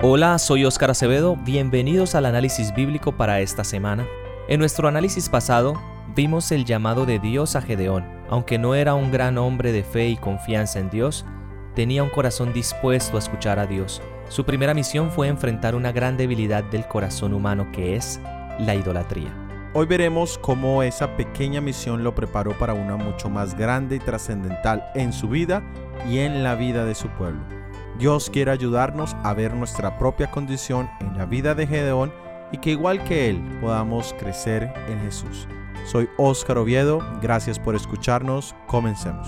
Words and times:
Hola, 0.00 0.38
soy 0.38 0.64
Óscar 0.64 0.92
Acevedo, 0.92 1.34
bienvenidos 1.34 2.14
al 2.14 2.26
análisis 2.26 2.72
bíblico 2.72 3.16
para 3.16 3.40
esta 3.40 3.64
semana. 3.64 4.06
En 4.46 4.60
nuestro 4.60 4.86
análisis 4.86 5.28
pasado 5.28 5.74
vimos 6.14 6.52
el 6.52 6.64
llamado 6.64 7.04
de 7.04 7.18
Dios 7.18 7.56
a 7.56 7.62
Gedeón. 7.62 8.04
Aunque 8.30 8.58
no 8.58 8.76
era 8.76 8.94
un 8.94 9.10
gran 9.10 9.38
hombre 9.38 9.72
de 9.72 9.82
fe 9.82 10.06
y 10.06 10.16
confianza 10.16 10.78
en 10.78 10.88
Dios, 10.88 11.26
tenía 11.74 12.04
un 12.04 12.10
corazón 12.10 12.52
dispuesto 12.52 13.16
a 13.16 13.18
escuchar 13.18 13.58
a 13.58 13.66
Dios. 13.66 14.00
Su 14.28 14.44
primera 14.44 14.72
misión 14.72 15.10
fue 15.10 15.26
enfrentar 15.26 15.74
una 15.74 15.90
gran 15.90 16.16
debilidad 16.16 16.62
del 16.62 16.86
corazón 16.86 17.34
humano 17.34 17.66
que 17.72 17.96
es 17.96 18.20
la 18.60 18.76
idolatría. 18.76 19.34
Hoy 19.74 19.86
veremos 19.86 20.38
cómo 20.38 20.84
esa 20.84 21.16
pequeña 21.16 21.60
misión 21.60 22.04
lo 22.04 22.14
preparó 22.14 22.56
para 22.56 22.72
una 22.72 22.94
mucho 22.94 23.28
más 23.30 23.58
grande 23.58 23.96
y 23.96 23.98
trascendental 23.98 24.92
en 24.94 25.12
su 25.12 25.28
vida 25.28 25.60
y 26.08 26.18
en 26.18 26.44
la 26.44 26.54
vida 26.54 26.84
de 26.84 26.94
su 26.94 27.08
pueblo. 27.08 27.57
Dios 27.98 28.30
quiere 28.30 28.52
ayudarnos 28.52 29.16
a 29.24 29.34
ver 29.34 29.54
nuestra 29.54 29.98
propia 29.98 30.30
condición 30.30 30.88
en 31.00 31.18
la 31.18 31.26
vida 31.26 31.56
de 31.56 31.66
Gedeón 31.66 32.12
y 32.52 32.58
que 32.58 32.70
igual 32.70 33.02
que 33.02 33.28
Él 33.28 33.42
podamos 33.60 34.14
crecer 34.20 34.72
en 34.88 35.00
Jesús. 35.00 35.48
Soy 35.84 36.08
Óscar 36.16 36.58
Oviedo, 36.58 37.00
gracias 37.20 37.58
por 37.58 37.74
escucharnos, 37.74 38.54
comencemos. 38.68 39.26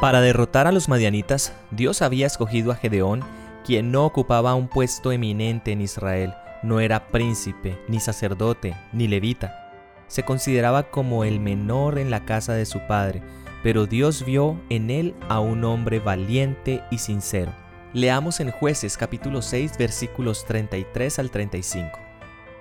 Para 0.00 0.20
derrotar 0.20 0.68
a 0.68 0.72
los 0.72 0.88
madianitas, 0.88 1.52
Dios 1.72 2.00
había 2.00 2.28
escogido 2.28 2.70
a 2.70 2.76
Gedeón, 2.76 3.24
quien 3.64 3.90
no 3.90 4.04
ocupaba 4.04 4.54
un 4.54 4.68
puesto 4.68 5.10
eminente 5.10 5.72
en 5.72 5.80
Israel, 5.80 6.34
no 6.62 6.78
era 6.78 7.08
príncipe, 7.08 7.76
ni 7.88 7.98
sacerdote, 7.98 8.76
ni 8.92 9.08
levita 9.08 9.63
se 10.06 10.22
consideraba 10.24 10.90
como 10.90 11.24
el 11.24 11.40
menor 11.40 11.98
en 11.98 12.10
la 12.10 12.24
casa 12.24 12.52
de 12.54 12.66
su 12.66 12.80
padre, 12.86 13.22
pero 13.62 13.86
Dios 13.86 14.24
vio 14.24 14.60
en 14.68 14.90
él 14.90 15.14
a 15.28 15.40
un 15.40 15.64
hombre 15.64 16.00
valiente 16.00 16.82
y 16.90 16.98
sincero. 16.98 17.52
Leamos 17.92 18.40
en 18.40 18.50
jueces 18.50 18.96
capítulo 18.96 19.40
6 19.40 19.78
versículos 19.78 20.44
33 20.44 21.18
al 21.18 21.30
35. 21.30 21.98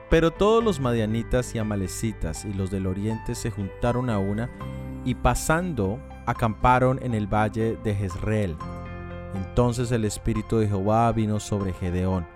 Pero 0.09 0.31
todos 0.31 0.63
los 0.63 0.79
madianitas 0.79 1.55
y 1.55 1.59
amalecitas 1.59 2.45
y 2.45 2.53
los 2.53 2.69
del 2.69 2.87
oriente 2.87 3.33
se 3.33 3.49
juntaron 3.49 4.09
a 4.09 4.19
una 4.19 4.49
y 5.03 5.15
pasando 5.15 5.99
acamparon 6.25 6.99
en 7.01 7.13
el 7.13 7.27
valle 7.27 7.77
de 7.83 7.95
Jezreel. 7.95 8.55
Entonces 9.33 9.91
el 9.91 10.05
espíritu 10.05 10.59
de 10.59 10.67
Jehová 10.67 11.11
vino 11.11 11.39
sobre 11.39 11.73
Gedeón, 11.73 12.27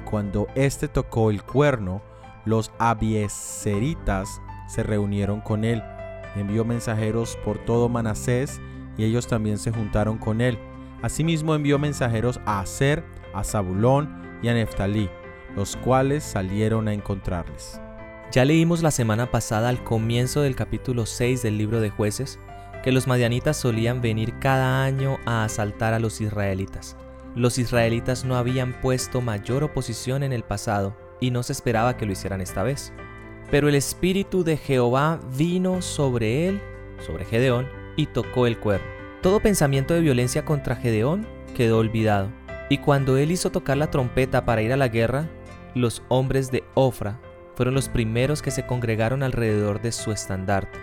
y 0.00 0.08
cuando 0.08 0.46
éste 0.54 0.88
tocó 0.88 1.30
el 1.30 1.42
cuerno, 1.42 2.00
los 2.44 2.70
abieseritas 2.78 4.40
se 4.66 4.82
reunieron 4.82 5.40
con 5.40 5.64
él. 5.64 5.82
Envió 6.34 6.64
mensajeros 6.64 7.38
por 7.44 7.58
todo 7.58 7.88
Manasés 7.88 8.60
y 8.98 9.04
ellos 9.04 9.26
también 9.26 9.58
se 9.58 9.72
juntaron 9.72 10.18
con 10.18 10.40
él. 10.40 10.58
Asimismo 11.02 11.54
envió 11.54 11.78
mensajeros 11.78 12.40
a 12.46 12.60
Aser, 12.60 13.04
a 13.34 13.44
Zabulón 13.44 14.38
y 14.42 14.48
a 14.48 14.54
Neftalí, 14.54 15.08
los 15.54 15.76
cuales 15.76 16.24
salieron 16.24 16.88
a 16.88 16.94
encontrarles. 16.94 17.80
Ya 18.32 18.44
leímos 18.44 18.82
la 18.82 18.90
semana 18.90 19.30
pasada 19.30 19.68
al 19.68 19.84
comienzo 19.84 20.42
del 20.42 20.56
capítulo 20.56 21.06
6 21.06 21.42
del 21.42 21.58
libro 21.58 21.80
de 21.80 21.90
jueces 21.90 22.38
que 22.82 22.92
los 22.92 23.06
madianitas 23.06 23.56
solían 23.56 24.00
venir 24.00 24.38
cada 24.38 24.84
año 24.84 25.18
a 25.26 25.44
asaltar 25.44 25.92
a 25.92 25.98
los 25.98 26.20
israelitas. 26.20 26.96
Los 27.34 27.58
israelitas 27.58 28.24
no 28.24 28.36
habían 28.36 28.80
puesto 28.80 29.20
mayor 29.20 29.64
oposición 29.64 30.22
en 30.22 30.32
el 30.32 30.42
pasado 30.42 30.96
y 31.20 31.30
no 31.30 31.42
se 31.42 31.52
esperaba 31.52 31.96
que 31.96 32.06
lo 32.06 32.12
hicieran 32.12 32.40
esta 32.40 32.62
vez. 32.62 32.92
Pero 33.50 33.68
el 33.68 33.74
espíritu 33.74 34.44
de 34.44 34.56
Jehová 34.56 35.20
vino 35.36 35.82
sobre 35.82 36.48
él, 36.48 36.60
sobre 37.04 37.24
Gedeón, 37.24 37.68
y 37.96 38.06
tocó 38.06 38.46
el 38.46 38.58
cuerno. 38.58 38.86
Todo 39.22 39.40
pensamiento 39.40 39.94
de 39.94 40.00
violencia 40.00 40.44
contra 40.44 40.76
Gedeón 40.76 41.26
quedó 41.54 41.78
olvidado. 41.78 42.30
Y 42.68 42.78
cuando 42.78 43.16
él 43.16 43.30
hizo 43.30 43.50
tocar 43.50 43.76
la 43.76 43.90
trompeta 43.90 44.44
para 44.44 44.62
ir 44.62 44.72
a 44.72 44.76
la 44.76 44.88
guerra, 44.88 45.28
los 45.74 46.02
hombres 46.08 46.50
de 46.50 46.64
Ofra 46.74 47.20
fueron 47.54 47.74
los 47.74 47.88
primeros 47.88 48.42
que 48.42 48.50
se 48.50 48.66
congregaron 48.66 49.22
alrededor 49.22 49.80
de 49.80 49.92
su 49.92 50.12
estandarte. 50.12 50.78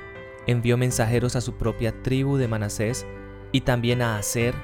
Envió 0.48 0.78
mensajeros 0.78 1.36
a 1.36 1.42
su 1.42 1.54
propia 1.54 2.02
tribu 2.02 2.38
de 2.38 2.48
Manasés 2.48 3.06
y 3.52 3.62
también 3.62 4.02
a 4.02 4.18
Aser, 4.18 4.56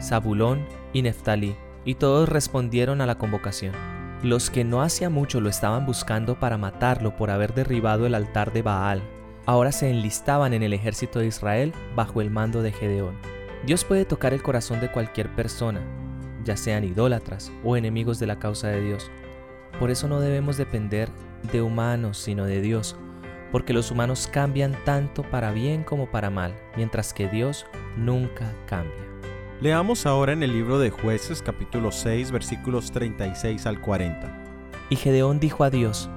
Zabulón 0.00 0.66
y 0.92 1.02
Neftalí, 1.02 1.56
y 1.84 1.94
todos 1.94 2.28
respondieron 2.28 3.00
a 3.00 3.06
la 3.06 3.16
convocación. 3.16 3.95
Los 4.22 4.50
que 4.50 4.64
no 4.64 4.80
hacía 4.80 5.10
mucho 5.10 5.40
lo 5.40 5.50
estaban 5.50 5.84
buscando 5.84 6.40
para 6.40 6.56
matarlo 6.56 7.16
por 7.16 7.30
haber 7.30 7.52
derribado 7.52 8.06
el 8.06 8.14
altar 8.14 8.52
de 8.52 8.62
Baal, 8.62 9.02
ahora 9.44 9.72
se 9.72 9.90
enlistaban 9.90 10.54
en 10.54 10.62
el 10.62 10.72
ejército 10.72 11.18
de 11.18 11.26
Israel 11.26 11.74
bajo 11.94 12.22
el 12.22 12.30
mando 12.30 12.62
de 12.62 12.72
Gedeón. 12.72 13.16
Dios 13.66 13.84
puede 13.84 14.04
tocar 14.06 14.32
el 14.32 14.42
corazón 14.42 14.80
de 14.80 14.90
cualquier 14.90 15.34
persona, 15.34 15.80
ya 16.44 16.56
sean 16.56 16.84
idólatras 16.84 17.52
o 17.62 17.76
enemigos 17.76 18.18
de 18.18 18.26
la 18.26 18.38
causa 18.38 18.68
de 18.68 18.80
Dios. 18.80 19.10
Por 19.78 19.90
eso 19.90 20.08
no 20.08 20.20
debemos 20.20 20.56
depender 20.56 21.10
de 21.52 21.60
humanos, 21.60 22.16
sino 22.16 22.46
de 22.46 22.62
Dios, 22.62 22.96
porque 23.52 23.74
los 23.74 23.90
humanos 23.90 24.28
cambian 24.32 24.76
tanto 24.84 25.22
para 25.24 25.52
bien 25.52 25.84
como 25.84 26.10
para 26.10 26.30
mal, 26.30 26.54
mientras 26.76 27.12
que 27.12 27.28
Dios 27.28 27.66
nunca 27.96 28.50
cambia. 28.66 29.15
Leamos 29.62 30.04
ahora 30.04 30.34
en 30.34 30.42
el 30.42 30.52
libro 30.52 30.78
de 30.78 30.90
jueces 30.90 31.40
capítulo 31.40 31.90
6 31.90 32.30
versículos 32.30 32.92
36 32.92 33.64
al 33.64 33.80
40. 33.80 34.44
Y 34.90 34.96
Gedeón 34.96 35.40
dijo 35.40 35.64
a 35.64 35.70
Dios, 35.70 36.10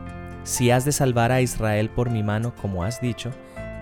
Si 0.44 0.72
has 0.72 0.84
de 0.84 0.92
salvar 0.92 1.32
a 1.32 1.40
Israel 1.40 1.90
por 1.90 2.10
mi 2.10 2.22
mano, 2.22 2.54
como 2.62 2.84
has 2.84 3.00
dicho, 3.00 3.32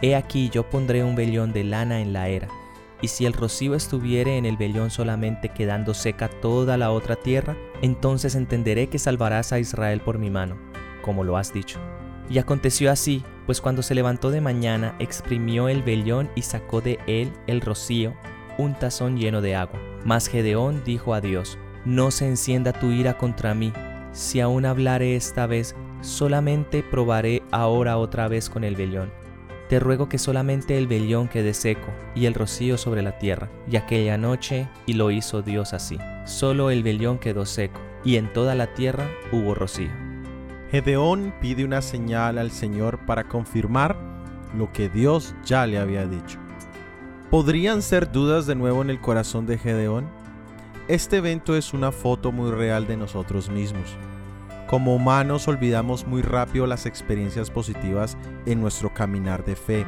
he 0.03 0.15
aquí 0.15 0.51
yo 0.51 0.69
pondré 0.69 1.03
un 1.03 1.15
vellón 1.15 1.53
de 1.53 1.63
lana 1.63 2.01
en 2.01 2.13
la 2.13 2.27
era, 2.27 2.49
y 3.01 3.07
si 3.07 3.25
el 3.25 3.33
rocío 3.33 3.73
estuviere 3.73 4.37
en 4.37 4.45
el 4.45 4.57
vellón 4.57 4.91
solamente 4.91 5.49
quedando 5.49 5.95
seca 5.95 6.29
toda 6.29 6.77
la 6.77 6.91
otra 6.91 7.15
tierra, 7.15 7.57
entonces 7.81 8.35
entenderé 8.35 8.89
que 8.89 8.99
salvarás 8.99 9.53
a 9.53 9.59
Israel 9.59 10.01
por 10.01 10.19
mi 10.19 10.29
mano, 10.29 10.55
como 11.01 11.23
lo 11.23 11.35
has 11.35 11.51
dicho. 11.51 11.79
Y 12.29 12.37
aconteció 12.37 12.91
así, 12.91 13.23
pues 13.47 13.59
cuando 13.59 13.81
se 13.81 13.95
levantó 13.95 14.29
de 14.29 14.39
mañana, 14.39 14.95
exprimió 14.99 15.67
el 15.67 15.81
vellón 15.81 16.29
y 16.35 16.43
sacó 16.43 16.79
de 16.79 16.99
él 17.07 17.31
el 17.47 17.61
rocío, 17.61 18.13
un 18.57 18.73
tazón 18.73 19.17
lleno 19.17 19.41
de 19.41 19.55
agua. 19.55 19.79
Mas 20.05 20.27
Gedeón 20.27 20.83
dijo 20.85 21.13
a 21.13 21.21
Dios, 21.21 21.57
No 21.85 22.11
se 22.11 22.27
encienda 22.27 22.73
tu 22.73 22.91
ira 22.91 23.17
contra 23.17 23.53
mí, 23.53 23.73
si 24.11 24.39
aún 24.39 24.65
hablaré 24.65 25.15
esta 25.15 25.45
vez, 25.45 25.75
solamente 26.01 26.81
probaré 26.81 27.43
ahora 27.51 27.97
otra 27.97 28.27
vez 28.27 28.49
con 28.49 28.63
el 28.63 28.75
vellón. 28.75 29.11
Te 29.69 29.79
ruego 29.79 30.07
que 30.07 30.17
solamente 30.17 30.77
el 30.77 30.87
vellón 30.87 31.27
quede 31.27 31.53
seco 31.53 31.89
y 32.15 32.25
el 32.25 32.33
rocío 32.33 32.77
sobre 32.77 33.01
la 33.01 33.19
tierra. 33.19 33.49
Y 33.69 33.75
aquella 33.75 34.17
noche, 34.17 34.69
y 34.85 34.93
lo 34.93 35.11
hizo 35.11 35.41
Dios 35.41 35.73
así. 35.73 35.99
Solo 36.25 36.71
el 36.71 36.83
vellón 36.83 37.19
quedó 37.19 37.45
seco, 37.45 37.79
y 38.03 38.15
en 38.15 38.31
toda 38.31 38.55
la 38.55 38.73
tierra 38.73 39.07
hubo 39.31 39.53
rocío. 39.53 39.91
Gedeón 40.71 41.33
pide 41.41 41.63
una 41.63 41.81
señal 41.81 42.37
al 42.37 42.51
Señor 42.51 43.05
para 43.05 43.25
confirmar 43.25 43.97
lo 44.57 44.71
que 44.71 44.89
Dios 44.89 45.35
ya 45.45 45.67
le 45.67 45.77
había 45.77 46.05
dicho. 46.05 46.39
¿Podrían 47.29 47.81
ser 47.81 48.09
dudas 48.09 48.47
de 48.47 48.55
nuevo 48.55 48.81
en 48.81 48.89
el 48.89 49.01
corazón 49.01 49.45
de 49.45 49.57
Gedeón? 49.57 50.07
Este 50.87 51.17
evento 51.17 51.57
es 51.57 51.73
una 51.73 51.91
foto 51.91 52.31
muy 52.31 52.51
real 52.51 52.87
de 52.87 52.95
nosotros 52.95 53.49
mismos. 53.49 53.97
Como 54.65 54.95
humanos 54.95 55.45
olvidamos 55.49 56.07
muy 56.07 56.21
rápido 56.21 56.65
las 56.67 56.85
experiencias 56.85 57.51
positivas 57.51 58.17
en 58.45 58.61
nuestro 58.61 58.93
caminar 58.93 59.43
de 59.43 59.57
fe 59.57 59.85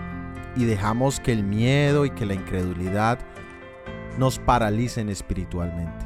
y 0.57 0.65
dejamos 0.65 1.21
que 1.21 1.31
el 1.31 1.45
miedo 1.45 2.05
y 2.05 2.09
que 2.09 2.25
la 2.25 2.33
incredulidad 2.33 3.19
nos 4.17 4.37
paralicen 4.37 5.07
espiritualmente. 5.07 6.05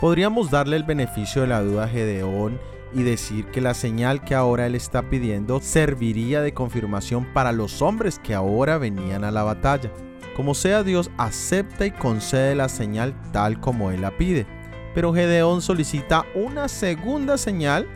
Podríamos 0.00 0.50
darle 0.50 0.78
el 0.78 0.84
beneficio 0.84 1.42
de 1.42 1.48
la 1.48 1.62
duda 1.62 1.84
a 1.84 1.88
Gedeón 1.88 2.58
y 2.92 3.04
decir 3.04 3.46
que 3.52 3.60
la 3.60 3.74
señal 3.74 4.24
que 4.24 4.34
ahora 4.34 4.66
él 4.66 4.74
está 4.74 5.02
pidiendo 5.02 5.60
serviría 5.60 6.40
de 6.42 6.54
confirmación 6.54 7.24
para 7.32 7.52
los 7.52 7.82
hombres 7.82 8.18
que 8.18 8.34
ahora 8.34 8.78
venían 8.78 9.22
a 9.22 9.30
la 9.30 9.44
batalla. 9.44 9.92
Como 10.36 10.54
sea, 10.54 10.82
Dios 10.82 11.10
acepta 11.18 11.86
y 11.86 11.90
concede 11.90 12.54
la 12.54 12.68
señal 12.68 13.14
tal 13.32 13.60
como 13.60 13.90
Él 13.90 14.02
la 14.02 14.16
pide. 14.16 14.46
Pero 14.94 15.12
Gedeón 15.12 15.62
solicita 15.62 16.24
una 16.34 16.68
segunda 16.68 17.36
señal 17.38 17.86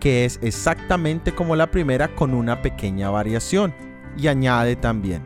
que 0.00 0.24
es 0.24 0.38
exactamente 0.42 1.32
como 1.32 1.56
la 1.56 1.70
primera 1.70 2.14
con 2.14 2.34
una 2.34 2.62
pequeña 2.62 3.10
variación. 3.10 3.74
Y 4.16 4.28
añade 4.28 4.76
también, 4.76 5.22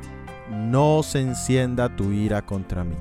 no 0.51 1.03
se 1.03 1.21
encienda 1.21 1.95
tu 1.95 2.13
ira 2.13 2.43
contra 2.45 2.85
mí. 2.85 2.97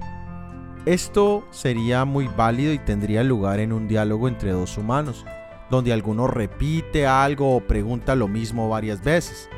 Esto 0.85 1.47
sería 1.51 2.05
muy 2.05 2.27
válido 2.27 2.73
y 2.73 2.79
tendría 2.79 3.23
lugar 3.23 3.59
en 3.59 3.73
un 3.73 3.87
diálogo 3.87 4.27
entre 4.27 4.51
dos 4.51 4.77
humanos, 4.77 5.25
donde 5.69 5.93
alguno 5.93 6.27
repite 6.27 7.05
algo 7.05 7.55
o 7.55 7.61
pregunta 7.61 8.15
lo 8.15 8.27
mismo 8.27 8.69
varias 8.69 9.03
veces 9.03 9.49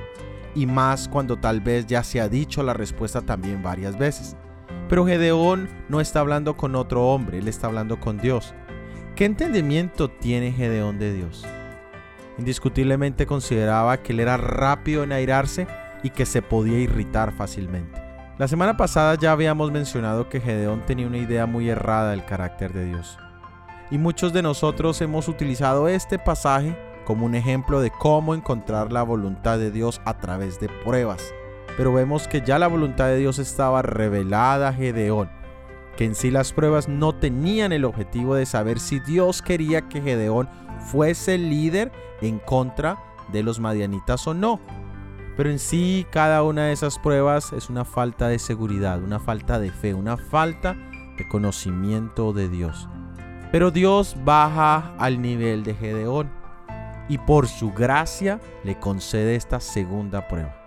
y 0.56 0.65
más 0.65 1.07
cuando 1.07 1.38
tal 1.38 1.62
vez 1.62 1.86
ya 1.88 2.03
se 2.03 2.21
ha 2.21 2.30
dicho 2.30 2.63
la 2.63 2.74
respuesta 2.74 3.21
también 3.21 3.63
varias 3.63 3.98
veces. 3.98 4.36
Pero 4.89 5.06
Gedeón 5.06 5.69
no 5.89 6.01
está 6.01 6.19
hablando 6.19 6.57
con 6.57 6.75
otro 6.75 7.07
hombre, 7.07 7.38
él 7.38 7.48
está 7.48 7.68
hablando 7.68 8.00
con 8.00 8.18
Dios. 8.18 8.53
¿Qué 9.15 9.25
entendimiento 9.25 10.09
tiene 10.09 10.51
Gedeón 10.51 11.00
de 11.00 11.13
Dios? 11.13 11.45
Indiscutiblemente 12.38 13.25
consideraba 13.25 13.98
que 13.98 14.13
él 14.13 14.19
era 14.19 14.38
rápido 14.38 15.03
en 15.03 15.12
airarse 15.12 15.68
y 16.03 16.09
que 16.09 16.25
se 16.25 16.42
podía 16.42 16.80
irritar 16.80 17.31
fácilmente. 17.31 18.01
La 18.38 18.48
semana 18.48 18.75
pasada 18.75 19.15
ya 19.15 19.31
habíamos 19.31 19.71
mencionado 19.71 20.27
que 20.27 20.42
Gedeón 20.42 20.81
tenía 20.86 21.07
una 21.07 21.19
idea 21.19 21.45
muy 21.45 21.69
errada 21.69 22.12
del 22.12 22.25
carácter 22.25 22.74
de 22.74 22.86
Dios. 22.86 23.18
Y 23.92 23.98
muchos 23.98 24.33
de 24.33 24.42
nosotros 24.42 25.00
hemos 25.01 25.27
utilizado 25.27 25.88
este 25.88 26.18
pasaje 26.18 26.75
como 27.06 27.25
un 27.25 27.36
ejemplo 27.36 27.81
de 27.81 27.92
cómo 27.92 28.36
encontrar 28.36 28.92
la 28.92 29.03
voluntad 29.03 29.57
de 29.57 29.71
Dios 29.71 30.01
a 30.06 30.18
través 30.18 30.59
de 30.59 30.69
pruebas. 30.83 31.33
Pero 31.77 31.94
vemos 31.94 32.27
que 32.27 32.42
ya 32.42 32.59
la 32.59 32.68
voluntad 32.68 33.07
de 33.07 33.18
Dios 33.18 33.39
estaba 33.39 33.81
revelada 33.81 34.69
a 34.69 34.74
Gedeón, 34.74 35.30
que 35.98 36.06
en 36.06 36.15
sí 36.15 36.31
las 36.31 36.53
pruebas 36.53 36.88
no 36.88 37.13
tenían 37.13 37.71
el 37.71 37.86
objetivo 37.86 38.36
de 38.36 38.45
saber 38.45 38.80
si 38.80 39.00
Dios 39.00 39.42
quería 39.42 39.88
que 39.88 40.01
Gedeón 40.01 40.50
fuese 40.92 41.38
líder 41.38 41.92
en 42.21 42.39
contra 42.39 42.98
de 43.31 43.44
los 43.44 43.59
madianitas 43.59 44.27
o 44.27 44.33
no. 44.33 44.59
Pero 45.38 45.50
en 45.50 45.59
sí 45.59 46.06
cada 46.12 46.44
una 46.44 46.65
de 46.65 46.74
esas 46.74 47.00
pruebas 47.00 47.53
es 47.53 47.69
una 47.69 47.86
falta 47.86 48.27
de 48.27 48.38
seguridad, 48.38 49.01
una 49.01 49.19
falta 49.19 49.59
de 49.59 49.71
fe, 49.71 49.94
una 49.94 50.18
falta 50.18 50.75
de 51.18 51.27
conocimiento 51.27 52.33
de 52.33 52.50
Dios. 52.50 52.89
Pero 53.51 53.71
Dios 53.71 54.15
baja 54.24 54.94
al 54.98 55.21
nivel 55.21 55.63
de 55.63 55.74
Gedeón 55.74 56.40
y 57.09 57.18
por 57.18 57.48
su 57.48 57.71
gracia 57.71 58.39
le 58.63 58.80
concede 58.80 59.36
esta 59.36 59.59
segunda 59.59 60.27
prueba. 60.27 60.62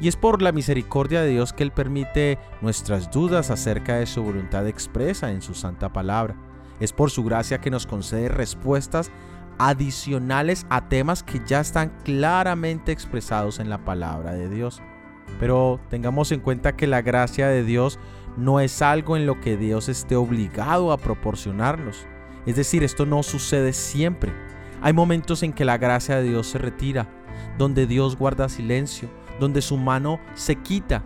Y 0.00 0.08
es 0.08 0.16
por 0.16 0.40
la 0.40 0.52
misericordia 0.52 1.20
de 1.20 1.30
Dios 1.30 1.52
que 1.52 1.62
Él 1.62 1.72
permite 1.72 2.38
nuestras 2.62 3.10
dudas 3.10 3.50
acerca 3.50 3.96
de 3.96 4.06
su 4.06 4.22
voluntad 4.22 4.66
expresa 4.66 5.30
en 5.30 5.42
su 5.42 5.54
santa 5.54 5.92
palabra. 5.92 6.36
Es 6.80 6.92
por 6.92 7.10
su 7.10 7.22
gracia 7.22 7.60
que 7.60 7.70
nos 7.70 7.86
concede 7.86 8.28
respuestas 8.28 9.10
adicionales 9.58 10.64
a 10.70 10.88
temas 10.88 11.22
que 11.22 11.42
ya 11.44 11.60
están 11.60 11.92
claramente 12.02 12.92
expresados 12.92 13.58
en 13.58 13.68
la 13.68 13.84
palabra 13.84 14.32
de 14.32 14.48
Dios. 14.48 14.80
Pero 15.38 15.78
tengamos 15.90 16.32
en 16.32 16.40
cuenta 16.40 16.76
que 16.76 16.86
la 16.86 17.02
gracia 17.02 17.48
de 17.48 17.62
Dios 17.62 17.98
no 18.38 18.60
es 18.60 18.80
algo 18.80 19.18
en 19.18 19.26
lo 19.26 19.38
que 19.40 19.58
Dios 19.58 19.90
esté 19.90 20.16
obligado 20.16 20.92
a 20.92 20.96
proporcionarnos. 20.96 22.06
Es 22.46 22.56
decir, 22.56 22.82
esto 22.82 23.04
no 23.04 23.22
sucede 23.22 23.74
siempre. 23.74 24.32
Hay 24.82 24.94
momentos 24.94 25.42
en 25.42 25.52
que 25.52 25.66
la 25.66 25.76
gracia 25.76 26.16
de 26.16 26.28
Dios 26.28 26.46
se 26.46 26.58
retira, 26.58 27.06
donde 27.58 27.86
Dios 27.86 28.16
guarda 28.16 28.48
silencio, 28.48 29.10
donde 29.38 29.60
su 29.60 29.76
mano 29.76 30.20
se 30.34 30.56
quita. 30.56 31.04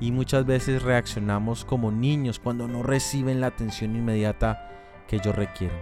Y 0.00 0.12
muchas 0.12 0.46
veces 0.46 0.82
reaccionamos 0.82 1.64
como 1.64 1.92
niños 1.92 2.38
cuando 2.38 2.66
no 2.68 2.82
reciben 2.82 3.40
la 3.40 3.48
atención 3.48 3.94
inmediata 3.94 4.70
que 5.06 5.16
ellos 5.16 5.36
requieren. 5.36 5.78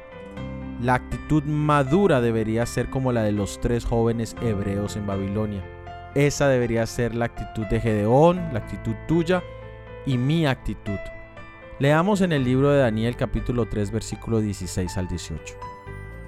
La 0.83 0.95
actitud 0.95 1.45
madura 1.45 2.21
debería 2.21 2.67
ser 2.67 2.91
como 2.91 3.13
la 3.13 3.23
de 3.23 3.33
los 3.33 3.61
tres 3.61 3.85
jóvenes 3.85 4.35
hebreos 4.43 4.97
en 4.97 5.07
Babilonia. 5.07 5.63
Esa 6.15 6.49
debería 6.49 6.85
ser 6.87 7.15
la 7.15 7.27
actitud 7.27 7.67
de 7.67 7.81
Gedeón, 7.81 8.37
la 8.53 8.59
actitud 8.59 8.95
tuya 9.07 9.43
y 10.05 10.19
mi 10.19 10.47
actitud. 10.47 10.99
Leamos 11.79 12.23
en 12.23 12.33
el 12.33 12.45
libro 12.45 12.71
de 12.71 12.81
Daniel 12.81 13.15
capítulo 13.15 13.67
3 13.67 13.91
versículo 13.93 14.41
16 14.41 14.99
al 14.99 15.07
18. 15.07 15.55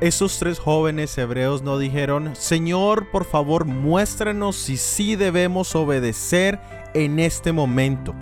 Esos 0.00 0.38
tres 0.38 0.58
jóvenes 0.58 1.16
hebreos 1.16 1.62
no 1.62 1.78
dijeron, 1.78 2.34
Señor, 2.34 3.10
por 3.10 3.24
favor, 3.24 3.64
muéstranos 3.64 4.56
si 4.56 4.76
sí 4.76 5.14
debemos 5.14 5.74
obedecer 5.76 6.60
en 6.94 7.20
este 7.20 7.52
momento. 7.52 8.12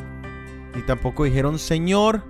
Ni 0.75 0.83
tampoco 0.83 1.25
dijeron, 1.25 1.59
Señor, 1.59 2.25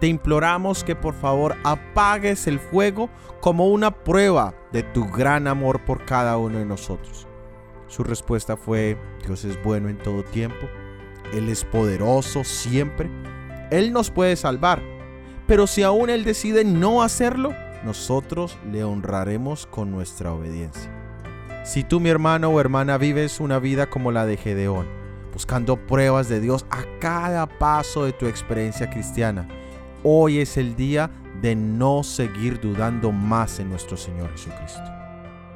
te 0.00 0.08
imploramos 0.08 0.82
que 0.82 0.96
por 0.96 1.14
favor 1.14 1.56
apagues 1.64 2.48
el 2.48 2.58
fuego 2.58 3.08
como 3.40 3.68
una 3.68 3.92
prueba 3.92 4.54
de 4.72 4.82
tu 4.82 5.08
gran 5.08 5.46
amor 5.46 5.84
por 5.84 6.04
cada 6.04 6.36
uno 6.36 6.58
de 6.58 6.64
nosotros. 6.64 7.26
Su 7.86 8.02
respuesta 8.02 8.56
fue, 8.56 8.98
Dios 9.24 9.44
es 9.44 9.62
bueno 9.62 9.88
en 9.88 9.98
todo 9.98 10.24
tiempo, 10.24 10.68
Él 11.32 11.48
es 11.48 11.64
poderoso 11.64 12.42
siempre, 12.42 13.08
Él 13.70 13.92
nos 13.92 14.10
puede 14.10 14.36
salvar, 14.36 14.82
pero 15.46 15.66
si 15.66 15.82
aún 15.82 16.10
Él 16.10 16.24
decide 16.24 16.64
no 16.64 17.02
hacerlo, 17.02 17.54
nosotros 17.84 18.58
le 18.70 18.84
honraremos 18.84 19.66
con 19.66 19.90
nuestra 19.90 20.32
obediencia. 20.32 20.90
Si 21.64 21.84
tú, 21.84 22.00
mi 22.00 22.08
hermano 22.08 22.48
o 22.48 22.60
hermana, 22.60 22.98
vives 22.98 23.40
una 23.40 23.58
vida 23.58 23.90
como 23.90 24.12
la 24.12 24.26
de 24.26 24.36
Gedeón, 24.36 24.86
buscando 25.32 25.76
pruebas 25.76 26.28
de 26.28 26.40
Dios 26.40 26.66
a 26.70 26.84
cada 27.00 27.46
paso 27.46 28.04
de 28.04 28.12
tu 28.12 28.26
experiencia 28.26 28.88
cristiana, 28.90 29.48
hoy 30.02 30.38
es 30.38 30.56
el 30.56 30.76
día 30.76 31.10
de 31.42 31.54
no 31.54 32.02
seguir 32.02 32.60
dudando 32.60 33.12
más 33.12 33.58
en 33.60 33.70
nuestro 33.70 33.96
Señor 33.96 34.30
Jesucristo. 34.32 34.82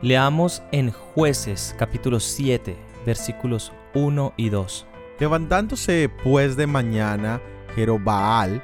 Leamos 0.03 0.63
en 0.73 0.91
Jueces 0.91 1.75
capítulo 1.79 2.21
7 2.21 2.93
versículos 3.05 3.73
1 3.95 4.35
y 4.37 4.49
2. 4.49 4.87
Levantándose 5.19 6.11
pues 6.23 6.57
de 6.57 6.67
mañana 6.67 7.41
Jerobaal, 7.75 8.63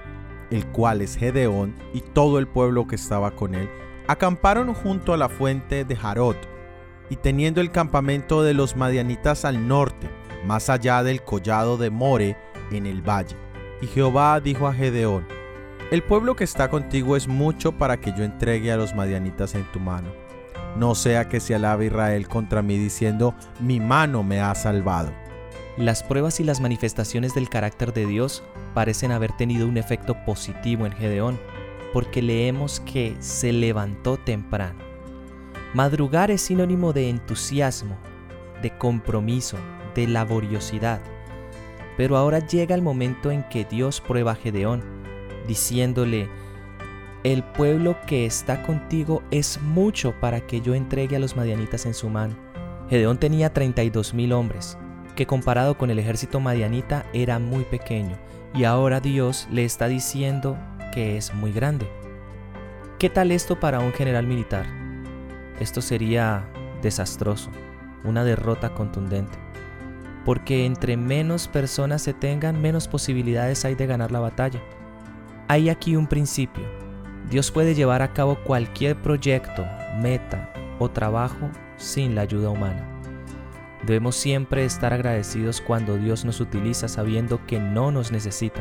el 0.51 0.67
cual 0.67 1.03
es 1.03 1.17
Gedeón, 1.17 1.75
y 1.93 2.01
todo 2.01 2.39
el 2.39 2.47
pueblo 2.47 2.87
que 2.87 2.97
estaba 2.97 3.33
con 3.33 3.55
él, 3.55 3.69
acamparon 4.07 4.73
junto 4.75 5.13
a 5.13 5.17
la 5.17 5.29
fuente 5.29 5.85
de 5.85 5.97
Jarot, 5.97 6.37
y 7.11 7.17
teniendo 7.17 7.61
el 7.61 7.71
campamento 7.71 8.43
de 8.43 8.55
los 8.55 8.77
madianitas 8.77 9.45
al 9.45 9.67
norte, 9.67 10.09
más 10.47 10.69
allá 10.69 11.03
del 11.03 11.23
collado 11.23 11.77
de 11.77 11.91
More, 11.91 12.37
en 12.71 12.87
el 12.87 13.03
valle. 13.03 13.37
Y 13.81 13.87
Jehová 13.87 14.41
dijo 14.41 14.67
a 14.67 14.75
Gedeón, 14.75 15.27
El 15.91 16.03
pueblo 16.03 16.37
que 16.37 16.45
está 16.45 16.69
contigo 16.69 17.17
es 17.17 17.29
mucho 17.29 17.73
para 17.73 17.99
que 17.99 18.13
yo 18.17 18.25
entregue 18.25 18.71
a 18.73 18.77
los 18.77 18.95
madianitas 18.95 19.55
en 19.55 19.65
tu 19.73 19.81
mano 19.81 20.09
no 20.79 20.95
sea 20.95 21.29
que 21.29 21.41
se 21.41 21.55
alabe 21.55 21.87
Israel 21.87 22.29
contra 22.29 22.63
mí 22.63 22.79
diciendo, 22.79 23.35
mi 23.61 23.81
mano 23.81 24.23
me 24.23 24.41
ha 24.41 24.55
salvado. 24.55 25.13
Las 25.79 26.03
pruebas 26.03 26.41
y 26.41 26.45
las 26.45 26.61
manifestaciones 26.61 27.35
del 27.35 27.49
carácter 27.49 27.93
de 27.93 28.05
Dios 28.05 28.43
parecen 28.75 29.13
haber 29.13 29.37
tenido 29.37 29.69
un 29.69 29.77
efecto 29.77 30.17
positivo 30.25 30.87
en 30.87 30.93
Gedeón, 30.93 31.39
porque 31.93 32.21
leemos 32.21 32.81
que 32.81 33.15
se 33.21 33.53
levantó 33.53 34.17
temprano. 34.17 34.81
Madrugar 35.75 36.33
es 36.33 36.43
sinónimo 36.43 36.93
de 36.93 37.09
entusiasmo, 37.09 37.97
de 38.61 38.77
compromiso, 38.77 39.57
de 39.95 40.09
laboriosidad. 40.09 41.01
Pero 41.97 42.17
ahora 42.17 42.41
llega 42.41 42.75
el 42.75 42.83
momento 42.83 43.31
en 43.31 43.45
que 43.45 43.65
Dios 43.65 44.01
prueba 44.01 44.33
a 44.33 44.37
Gedeón, 44.37 44.83
diciéndole, 45.47 46.29
el 47.23 47.45
pueblo 47.45 47.97
que 48.05 48.27
está 48.27 48.65
contigo 48.65 49.23
es 49.31 49.61
mucho 49.63 50.13
para 50.21 50.41
que 50.41 50.61
yo 50.61 50.75
entregue 50.75 51.15
a 51.15 51.21
los 51.21 51.37
madianitas 51.37 51.87
en 51.87 51.95
su 51.95 52.09
mano. 52.09 52.35
Gedeón 52.91 53.19
tenía 53.19 53.53
32 53.53 54.13
mil 54.13 54.33
hombres, 54.33 54.77
que 55.19 55.27
comparado 55.27 55.77
con 55.77 55.91
el 55.91 55.99
ejército 55.99 56.39
madianita 56.39 57.05
era 57.13 57.41
muy 57.41 57.65
pequeño, 57.65 58.17
y 58.55 58.63
ahora 58.63 59.01
Dios 59.01 59.49
le 59.51 59.65
está 59.65 59.89
diciendo 59.89 60.57
que 60.93 61.17
es 61.17 61.35
muy 61.35 61.51
grande. 61.51 61.91
¿Qué 63.01 63.11
tal 63.11 63.33
esto 63.33 63.59
para 63.59 63.81
un 63.81 63.93
general 63.93 64.29
militar? 64.29 64.65
Esto 65.59 65.83
sería 65.83 66.49
desastroso, 66.83 67.51
una 68.05 68.23
derrota 68.23 68.75
contundente, 68.75 69.37
porque 70.25 70.65
entre 70.65 70.97
menos 70.97 71.49
personas 71.49 72.01
se 72.01 72.15
tengan, 72.15 72.63
menos 72.63 72.87
posibilidades 72.87 73.65
hay 73.65 73.75
de 73.75 73.89
ganar 73.89 74.13
la 74.13 74.21
batalla. 74.21 74.61
Hay 75.49 75.69
aquí 75.69 75.97
un 75.97 76.07
principio 76.07 76.63
Dios 77.29 77.51
puede 77.51 77.75
llevar 77.75 78.03
a 78.03 78.13
cabo 78.13 78.39
cualquier 78.45 78.95
proyecto, 79.03 79.67
meta 80.01 80.53
o 80.79 80.89
trabajo 80.89 81.51
sin 81.77 82.15
la 82.15 82.21
ayuda 82.21 82.51
humana. 82.51 82.98
Debemos 83.89 84.17
siempre 84.17 84.67
estar 84.67 84.93
agradecidos 84.93 85.63
cuando 85.63 85.97
Dios 85.97 86.27
nos 86.27 86.43
utiliza 86.43 86.89
sabiendo 86.89 87.47
que 87.47 87.59
no 87.59 87.91
nos 87.91 88.13
necesita. 88.13 88.61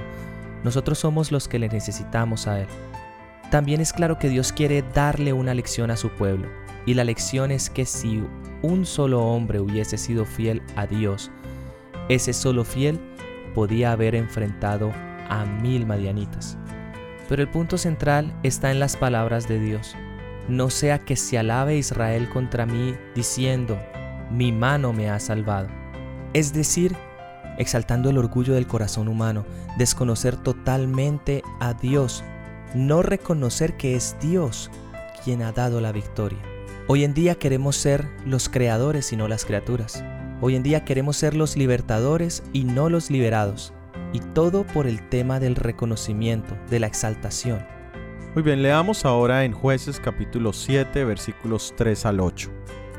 Nosotros 0.63 0.99
somos 0.99 1.33
los 1.33 1.49
que 1.49 1.59
le 1.59 1.67
necesitamos 1.67 2.47
a 2.47 2.61
Él. 2.61 2.67
También 3.51 3.81
es 3.81 3.91
claro 3.91 4.19
que 4.19 4.29
Dios 4.29 4.53
quiere 4.53 4.85
darle 4.93 5.33
una 5.33 5.53
lección 5.53 5.91
a 5.91 5.97
su 5.97 6.11
pueblo. 6.11 6.47
Y 6.85 6.93
la 6.93 7.03
lección 7.03 7.51
es 7.51 7.69
que 7.69 7.85
si 7.85 8.23
un 8.61 8.85
solo 8.85 9.21
hombre 9.21 9.59
hubiese 9.59 9.97
sido 9.97 10.23
fiel 10.23 10.63
a 10.77 10.87
Dios, 10.87 11.29
ese 12.07 12.31
solo 12.31 12.63
fiel 12.63 12.97
podía 13.53 13.91
haber 13.91 14.15
enfrentado 14.15 14.93
a 15.27 15.43
mil 15.43 15.85
madianitas. 15.85 16.57
Pero 17.27 17.41
el 17.41 17.49
punto 17.49 17.77
central 17.77 18.33
está 18.43 18.71
en 18.71 18.79
las 18.79 18.95
palabras 18.95 19.45
de 19.49 19.59
Dios. 19.59 19.93
No 20.47 20.69
sea 20.69 20.99
que 20.99 21.17
se 21.17 21.37
alabe 21.37 21.75
Israel 21.75 22.29
contra 22.29 22.65
mí 22.65 22.95
diciendo, 23.13 23.77
mi 24.31 24.51
mano 24.51 24.93
me 24.93 25.09
ha 25.09 25.19
salvado. 25.19 25.67
Es 26.33 26.53
decir, 26.53 26.95
exaltando 27.57 28.09
el 28.09 28.17
orgullo 28.17 28.53
del 28.53 28.67
corazón 28.67 29.07
humano, 29.07 29.45
desconocer 29.77 30.35
totalmente 30.37 31.43
a 31.59 31.73
Dios, 31.73 32.23
no 32.75 33.01
reconocer 33.01 33.77
que 33.77 33.95
es 33.95 34.15
Dios 34.21 34.69
quien 35.23 35.41
ha 35.41 35.51
dado 35.51 35.81
la 35.81 35.91
victoria. 35.91 36.39
Hoy 36.87 37.03
en 37.03 37.13
día 37.13 37.35
queremos 37.35 37.75
ser 37.75 38.07
los 38.25 38.47
creadores 38.47 39.11
y 39.11 39.17
no 39.17 39.27
las 39.27 39.43
criaturas. 39.43 40.03
Hoy 40.39 40.55
en 40.55 40.63
día 40.63 40.85
queremos 40.85 41.17
ser 41.17 41.35
los 41.35 41.57
libertadores 41.57 42.43
y 42.53 42.63
no 42.63 42.89
los 42.89 43.09
liberados. 43.09 43.73
Y 44.13 44.19
todo 44.19 44.65
por 44.65 44.87
el 44.87 45.09
tema 45.09 45.39
del 45.39 45.55
reconocimiento, 45.55 46.55
de 46.69 46.79
la 46.79 46.87
exaltación. 46.87 47.65
Muy 48.33 48.43
bien, 48.43 48.61
leamos 48.61 49.03
ahora 49.03 49.43
en 49.43 49.51
jueces 49.51 49.99
capítulo 49.99 50.53
7 50.53 51.03
versículos 51.03 51.73
3 51.75 52.05
al 52.05 52.19
8. 52.19 52.51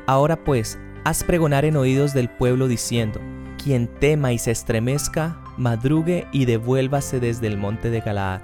Ahora 0.05 0.43
pues, 0.43 0.77
haz 1.03 1.23
pregonar 1.23 1.65
en 1.65 1.75
oídos 1.75 2.13
del 2.13 2.29
pueblo 2.29 2.67
diciendo, 2.67 3.19
quien 3.61 3.87
tema 3.87 4.31
y 4.31 4.37
se 4.37 4.51
estremezca, 4.51 5.37
madrugue 5.57 6.27
y 6.31 6.45
devuélvase 6.45 7.19
desde 7.19 7.47
el 7.47 7.57
monte 7.57 7.89
de 7.89 8.01
Galaad. 8.01 8.41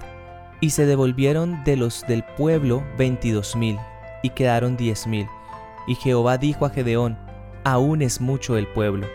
Y 0.60 0.70
se 0.70 0.86
devolvieron 0.86 1.64
de 1.64 1.76
los 1.76 2.04
del 2.06 2.24
pueblo 2.36 2.82
veintidós 2.98 3.56
mil, 3.56 3.78
y 4.22 4.30
quedaron 4.30 4.76
diez 4.76 5.06
mil. 5.06 5.26
Y 5.86 5.94
Jehová 5.94 6.38
dijo 6.38 6.66
a 6.66 6.70
Gedeón, 6.70 7.18
aún 7.64 8.02
es 8.02 8.20
mucho 8.20 8.56
el 8.56 8.66
pueblo, 8.66 9.06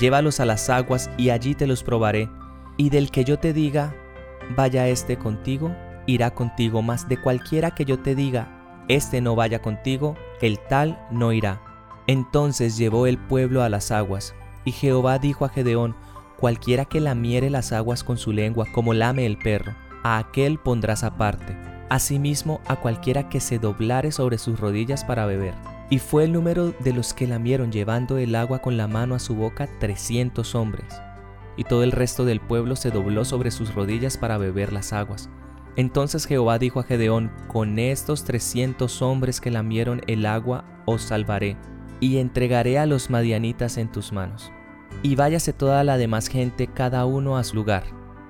llévalos 0.00 0.40
a 0.40 0.44
las 0.44 0.70
aguas 0.70 1.10
y 1.16 1.30
allí 1.30 1.54
te 1.54 1.66
los 1.66 1.82
probaré, 1.82 2.28
y 2.76 2.90
del 2.90 3.10
que 3.10 3.24
yo 3.24 3.38
te 3.38 3.52
diga, 3.52 3.94
vaya 4.56 4.88
este 4.88 5.16
contigo, 5.16 5.74
irá 6.06 6.32
contigo, 6.32 6.82
mas 6.82 7.08
de 7.08 7.20
cualquiera 7.20 7.72
que 7.72 7.84
yo 7.84 7.98
te 7.98 8.14
diga, 8.14 8.48
este 8.88 9.20
no 9.20 9.34
vaya 9.34 9.60
contigo, 9.60 10.16
el 10.40 10.58
tal 10.58 10.98
no 11.10 11.32
irá. 11.32 11.73
Entonces 12.06 12.76
llevó 12.76 13.06
el 13.06 13.18
pueblo 13.18 13.62
a 13.62 13.68
las 13.68 13.90
aguas, 13.90 14.34
y 14.64 14.72
Jehová 14.72 15.18
dijo 15.18 15.44
a 15.44 15.48
Gedeón, 15.48 15.94
cualquiera 16.38 16.84
que 16.84 17.00
lamiere 17.00 17.50
las 17.50 17.72
aguas 17.72 18.04
con 18.04 18.18
su 18.18 18.32
lengua 18.32 18.66
como 18.72 18.92
lame 18.92 19.24
el 19.26 19.38
perro, 19.38 19.74
a 20.02 20.18
aquel 20.18 20.58
pondrás 20.58 21.02
aparte, 21.02 21.56
asimismo 21.88 22.60
a 22.66 22.76
cualquiera 22.76 23.28
que 23.28 23.40
se 23.40 23.58
doblare 23.58 24.12
sobre 24.12 24.38
sus 24.38 24.60
rodillas 24.60 25.04
para 25.04 25.26
beber. 25.26 25.54
Y 25.90 25.98
fue 25.98 26.24
el 26.24 26.32
número 26.32 26.72
de 26.80 26.92
los 26.92 27.14
que 27.14 27.26
lamieron 27.26 27.70
llevando 27.70 28.18
el 28.18 28.34
agua 28.34 28.60
con 28.60 28.76
la 28.76 28.88
mano 28.88 29.14
a 29.14 29.18
su 29.18 29.34
boca 29.34 29.68
trescientos 29.80 30.54
hombres. 30.54 31.00
Y 31.56 31.64
todo 31.64 31.84
el 31.84 31.92
resto 31.92 32.24
del 32.24 32.40
pueblo 32.40 32.74
se 32.74 32.90
dobló 32.90 33.24
sobre 33.24 33.50
sus 33.50 33.74
rodillas 33.74 34.16
para 34.18 34.38
beber 34.38 34.72
las 34.72 34.92
aguas. 34.92 35.30
Entonces 35.76 36.26
Jehová 36.26 36.58
dijo 36.58 36.80
a 36.80 36.84
Gedeón, 36.84 37.30
con 37.48 37.78
estos 37.78 38.24
trescientos 38.24 39.02
hombres 39.02 39.40
que 39.40 39.50
lamieron 39.50 40.02
el 40.06 40.26
agua 40.26 40.64
os 40.84 41.02
salvaré, 41.02 41.56
y 42.00 42.18
entregaré 42.18 42.78
a 42.78 42.86
los 42.86 43.10
madianitas 43.10 43.78
en 43.78 43.90
tus 43.90 44.12
manos. 44.12 44.52
Y 45.02 45.16
váyase 45.16 45.52
toda 45.52 45.84
la 45.84 45.96
demás 45.96 46.28
gente 46.28 46.66
cada 46.66 47.04
uno 47.06 47.36
a 47.36 47.44
su 47.44 47.56
lugar. 47.56 47.84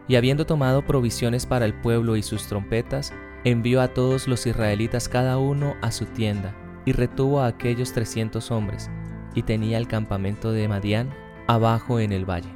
Y 0.09 0.17
habiendo 0.17 0.47
tomado 0.47 0.85
provisiones 0.85 1.47
para 1.47 1.65
el 1.65 1.75
pueblo 1.75 2.17
y 2.17 2.23
sus 2.23 2.47
trompetas, 2.47 3.13
envió 3.45 3.81
a 3.81 3.89
todos 3.89 4.29
los 4.29 4.47
israelitas 4.47 5.09
cada 5.09 5.39
uno 5.39 5.75
a 5.83 5.91
su 5.91 6.07
tienda 6.07 6.55
y 6.85 6.93
retuvo 6.93 7.41
a 7.41 7.47
aquellos 7.47 7.93
trescientos 7.93 8.51
hombres, 8.51 8.91
y 9.35 9.43
tenía 9.43 9.79
el 9.79 9.89
campamento 9.89 10.53
de 10.53 10.69
Madián 10.69 11.11
abajo 11.47 11.99
en 12.01 12.13
el 12.13 12.29
valle. 12.29 12.49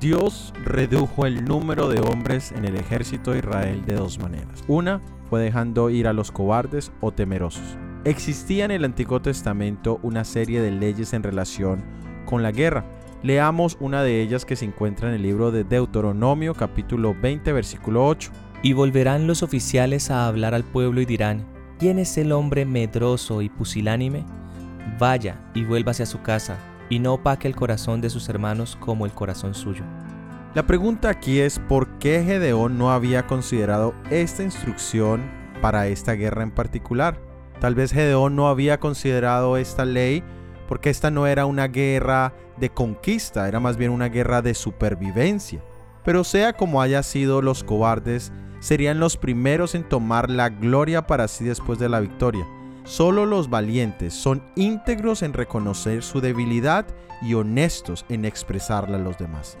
Dios 0.00 0.52
redujo 0.64 1.26
el 1.26 1.44
número 1.44 1.88
de 1.88 2.00
hombres 2.00 2.52
en 2.52 2.64
el 2.64 2.76
ejército 2.76 3.32
de 3.32 3.38
Israel 3.38 3.84
de 3.84 3.94
dos 3.94 4.18
maneras. 4.18 4.62
Una 4.68 5.00
fue 5.28 5.40
dejando 5.40 5.90
ir 5.90 6.06
a 6.06 6.12
los 6.12 6.30
cobardes 6.30 6.92
o 7.00 7.12
temerosos. 7.12 7.76
Existía 8.04 8.64
en 8.64 8.70
el 8.70 8.84
Antiguo 8.84 9.20
Testamento 9.20 9.98
una 10.02 10.24
serie 10.24 10.62
de 10.62 10.70
leyes 10.70 11.12
en 11.12 11.24
relación 11.24 11.82
con 12.26 12.42
la 12.42 12.52
guerra. 12.52 12.84
Leamos 13.22 13.76
una 13.80 14.04
de 14.04 14.22
ellas 14.22 14.44
que 14.44 14.54
se 14.54 14.64
encuentra 14.64 15.08
en 15.08 15.16
el 15.16 15.22
libro 15.22 15.50
de 15.50 15.64
Deuteronomio 15.64 16.54
capítulo 16.54 17.16
20 17.20 17.52
versículo 17.52 18.06
8. 18.06 18.30
Y 18.62 18.72
volverán 18.72 19.26
los 19.26 19.42
oficiales 19.42 20.10
a 20.10 20.28
hablar 20.28 20.54
al 20.54 20.64
pueblo 20.64 21.00
y 21.00 21.06
dirán, 21.06 21.44
¿Quién 21.78 21.98
es 21.98 22.16
el 22.18 22.32
hombre 22.32 22.64
medroso 22.64 23.42
y 23.42 23.48
pusilánime? 23.48 24.24
Vaya 24.98 25.40
y 25.54 25.64
vuélvase 25.64 26.04
a 26.04 26.06
su 26.06 26.22
casa, 26.22 26.56
y 26.88 27.00
no 27.00 27.14
opaque 27.14 27.46
el 27.46 27.56
corazón 27.56 28.00
de 28.00 28.10
sus 28.10 28.28
hermanos 28.28 28.76
como 28.80 29.06
el 29.06 29.12
corazón 29.12 29.54
suyo. 29.54 29.84
La 30.54 30.66
pregunta 30.66 31.08
aquí 31.08 31.40
es 31.40 31.58
por 31.58 31.98
qué 31.98 32.22
Gedeón 32.24 32.78
no 32.78 32.90
había 32.90 33.26
considerado 33.26 33.94
esta 34.10 34.42
instrucción 34.42 35.22
para 35.60 35.88
esta 35.88 36.12
guerra 36.12 36.42
en 36.42 36.50
particular. 36.50 37.27
Tal 37.60 37.74
vez 37.74 37.92
Gedeón 37.92 38.36
no 38.36 38.48
había 38.48 38.78
considerado 38.78 39.56
esta 39.56 39.84
ley 39.84 40.22
porque 40.68 40.90
esta 40.90 41.10
no 41.10 41.26
era 41.26 41.46
una 41.46 41.68
guerra 41.68 42.34
de 42.58 42.70
conquista, 42.70 43.48
era 43.48 43.58
más 43.58 43.76
bien 43.76 43.90
una 43.90 44.08
guerra 44.08 44.42
de 44.42 44.54
supervivencia. 44.54 45.62
Pero 46.04 46.24
sea 46.24 46.52
como 46.52 46.80
haya 46.82 47.02
sido, 47.02 47.42
los 47.42 47.64
cobardes 47.64 48.32
serían 48.60 49.00
los 49.00 49.16
primeros 49.16 49.74
en 49.74 49.88
tomar 49.88 50.30
la 50.30 50.48
gloria 50.48 51.06
para 51.06 51.28
sí 51.28 51.44
después 51.44 51.78
de 51.78 51.88
la 51.88 52.00
victoria. 52.00 52.46
Solo 52.84 53.26
los 53.26 53.50
valientes 53.50 54.14
son 54.14 54.42
íntegros 54.56 55.22
en 55.22 55.32
reconocer 55.32 56.02
su 56.02 56.20
debilidad 56.20 56.86
y 57.20 57.34
honestos 57.34 58.04
en 58.08 58.24
expresarla 58.24 58.96
a 58.96 59.00
los 59.00 59.18
demás. 59.18 59.56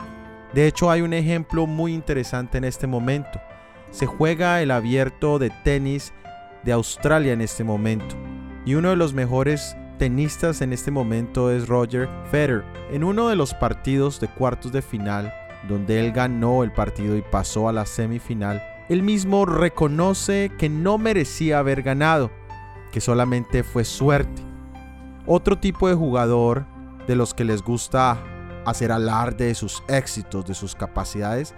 De 0.54 0.66
hecho, 0.66 0.90
hay 0.90 1.02
un 1.02 1.12
ejemplo 1.12 1.66
muy 1.66 1.92
interesante 1.92 2.58
en 2.58 2.64
este 2.64 2.86
momento. 2.86 3.40
Se 3.90 4.06
juega 4.06 4.62
el 4.62 4.70
abierto 4.70 5.38
de 5.38 5.50
tenis 5.64 6.12
de 6.64 6.72
Australia 6.72 7.32
en 7.32 7.40
este 7.40 7.64
momento. 7.64 8.16
Y 8.64 8.74
uno 8.74 8.90
de 8.90 8.96
los 8.96 9.14
mejores 9.14 9.76
tenistas 9.98 10.60
en 10.60 10.72
este 10.72 10.90
momento 10.90 11.50
es 11.50 11.68
Roger 11.68 12.08
Federer. 12.30 12.64
En 12.90 13.04
uno 13.04 13.28
de 13.28 13.36
los 13.36 13.54
partidos 13.54 14.20
de 14.20 14.28
cuartos 14.28 14.72
de 14.72 14.82
final, 14.82 15.32
donde 15.68 16.00
él 16.00 16.12
ganó 16.12 16.62
el 16.62 16.72
partido 16.72 17.16
y 17.16 17.22
pasó 17.22 17.68
a 17.68 17.72
la 17.72 17.84
semifinal, 17.84 18.62
él 18.88 19.02
mismo 19.02 19.44
reconoce 19.44 20.50
que 20.58 20.68
no 20.68 20.96
merecía 20.98 21.58
haber 21.58 21.82
ganado, 21.82 22.30
que 22.92 23.00
solamente 23.00 23.62
fue 23.62 23.84
suerte. 23.84 24.42
Otro 25.26 25.58
tipo 25.58 25.88
de 25.88 25.94
jugador 25.94 26.64
de 27.06 27.16
los 27.16 27.34
que 27.34 27.44
les 27.44 27.62
gusta 27.62 28.18
hacer 28.64 28.92
alarde 28.92 29.46
de 29.46 29.54
sus 29.54 29.82
éxitos, 29.88 30.46
de 30.46 30.54
sus 30.54 30.74
capacidades, 30.74 31.54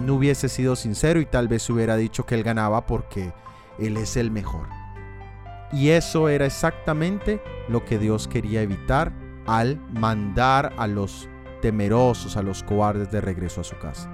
no 0.00 0.14
hubiese 0.14 0.48
sido 0.48 0.76
sincero 0.76 1.20
y 1.20 1.26
tal 1.26 1.48
vez 1.48 1.68
hubiera 1.70 1.96
dicho 1.96 2.26
que 2.26 2.34
él 2.34 2.42
ganaba 2.42 2.86
porque 2.86 3.32
él 3.78 3.96
es 3.96 4.16
el 4.16 4.30
mejor. 4.30 4.68
Y 5.72 5.90
eso 5.90 6.28
era 6.28 6.46
exactamente 6.46 7.42
lo 7.68 7.84
que 7.84 7.98
Dios 7.98 8.28
quería 8.28 8.62
evitar 8.62 9.12
al 9.46 9.80
mandar 9.92 10.72
a 10.76 10.86
los 10.86 11.28
temerosos, 11.60 12.36
a 12.36 12.42
los 12.42 12.62
cobardes 12.62 13.10
de 13.10 13.20
regreso 13.20 13.60
a 13.60 13.64
su 13.64 13.76
casa. 13.78 14.10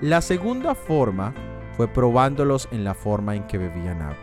La 0.00 0.20
segunda 0.20 0.74
forma 0.74 1.32
fue 1.76 1.88
probándolos 1.88 2.68
en 2.72 2.84
la 2.84 2.94
forma 2.94 3.34
en 3.34 3.46
que 3.46 3.58
bebían 3.58 4.02
agua. 4.02 4.16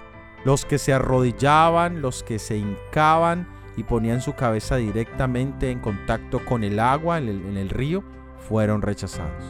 Los 0.44 0.66
que 0.66 0.78
se 0.78 0.94
arrodillaban, 0.94 2.02
los 2.02 2.24
que 2.24 2.40
se 2.40 2.58
hincaban 2.58 3.48
y 3.78 3.84
ponían 3.84 4.22
su 4.22 4.34
cabeza 4.34 4.78
directamente 4.78 5.72
en 5.72 5.80
contacto 5.80 6.44
con 6.46 6.64
el 6.64 6.80
agua 6.80 7.20
en 7.20 7.30
el, 7.30 7.46
en 7.46 7.58
el 7.58 7.70
río, 7.70 8.04
fueron 8.50 8.82
rechazados. 8.82 9.44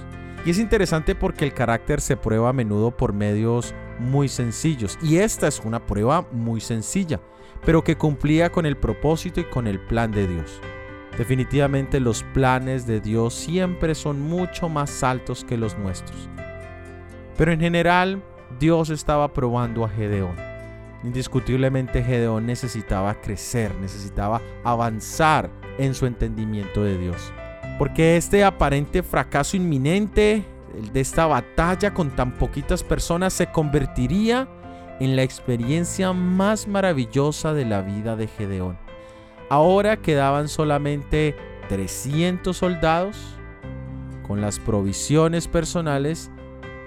Y 0.45 0.49
es 0.49 0.59
interesante 0.59 1.15
porque 1.15 1.45
el 1.45 1.53
carácter 1.53 2.01
se 2.01 2.17
prueba 2.17 2.49
a 2.49 2.53
menudo 2.53 2.91
por 2.91 3.13
medios 3.13 3.73
muy 4.01 4.27
sencillos. 4.27 4.97
Y 5.01 5.17
esta 5.17 5.47
es 5.47 5.59
una 5.59 5.85
prueba 5.85 6.27
muy 6.31 6.59
sencilla, 6.59 7.19
pero 7.65 7.83
que 7.83 7.97
cumplía 7.97 8.51
con 8.51 8.65
el 8.65 8.77
propósito 8.77 9.39
y 9.39 9.45
con 9.45 9.67
el 9.67 9.79
plan 9.79 10.11
de 10.11 10.27
Dios. 10.27 10.59
Definitivamente 11.17 11.99
los 11.99 12.23
planes 12.33 12.87
de 12.87 12.99
Dios 12.99 13.33
siempre 13.33 13.95
son 13.95 14.21
mucho 14.21 14.69
más 14.69 15.03
altos 15.03 15.43
que 15.43 15.57
los 15.57 15.77
nuestros. 15.77 16.29
Pero 17.37 17.51
en 17.51 17.59
general, 17.59 18.23
Dios 18.59 18.89
estaba 18.89 19.33
probando 19.33 19.83
a 19.83 19.89
Gedeón. 19.89 20.35
Indiscutiblemente 21.03 22.03
Gedeón 22.03 22.45
necesitaba 22.45 23.15
crecer, 23.15 23.73
necesitaba 23.75 24.41
avanzar 24.63 25.49
en 25.77 25.95
su 25.95 26.05
entendimiento 26.05 26.83
de 26.83 26.97
Dios. 26.97 27.33
Porque 27.79 28.17
este 28.17 28.43
aparente 28.43 29.01
fracaso 29.01 29.57
inminente 29.57 30.45
de 30.93 30.99
esta 30.99 31.25
batalla 31.25 31.93
con 31.93 32.11
tan 32.11 32.33
poquitas 32.33 32.83
personas 32.83 33.33
se 33.33 33.51
convertiría 33.51 34.47
en 34.99 35.15
la 35.15 35.23
experiencia 35.23 36.13
más 36.13 36.67
maravillosa 36.67 37.53
de 37.53 37.65
la 37.65 37.81
vida 37.81 38.15
de 38.15 38.27
Gedeón. 38.27 38.77
Ahora 39.49 39.97
quedaban 39.97 40.47
solamente 40.47 41.35
300 41.69 42.55
soldados 42.55 43.17
con 44.27 44.41
las 44.41 44.59
provisiones 44.59 45.47
personales 45.47 46.29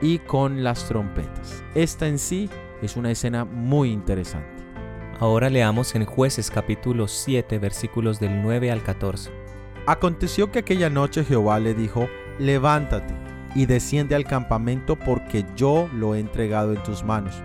y 0.00 0.18
con 0.18 0.62
las 0.62 0.86
trompetas. 0.86 1.62
Esta 1.74 2.06
en 2.06 2.18
sí 2.18 2.48
es 2.82 2.96
una 2.96 3.10
escena 3.10 3.44
muy 3.44 3.90
interesante. 3.90 4.48
Ahora 5.20 5.50
leamos 5.50 5.94
en 5.94 6.04
jueces 6.04 6.50
capítulo 6.50 7.08
7 7.08 7.58
versículos 7.58 8.20
del 8.20 8.42
9 8.42 8.70
al 8.70 8.82
14. 8.82 9.30
Aconteció 9.86 10.50
que 10.50 10.60
aquella 10.60 10.88
noche 10.88 11.24
Jehová 11.24 11.58
le 11.58 11.74
dijo, 11.74 12.08
levántate 12.38 13.23
y 13.54 13.66
desciende 13.66 14.14
al 14.14 14.24
campamento 14.24 14.96
porque 14.96 15.44
yo 15.56 15.88
lo 15.92 16.14
he 16.14 16.20
entregado 16.20 16.72
en 16.72 16.82
tus 16.82 17.04
manos. 17.04 17.42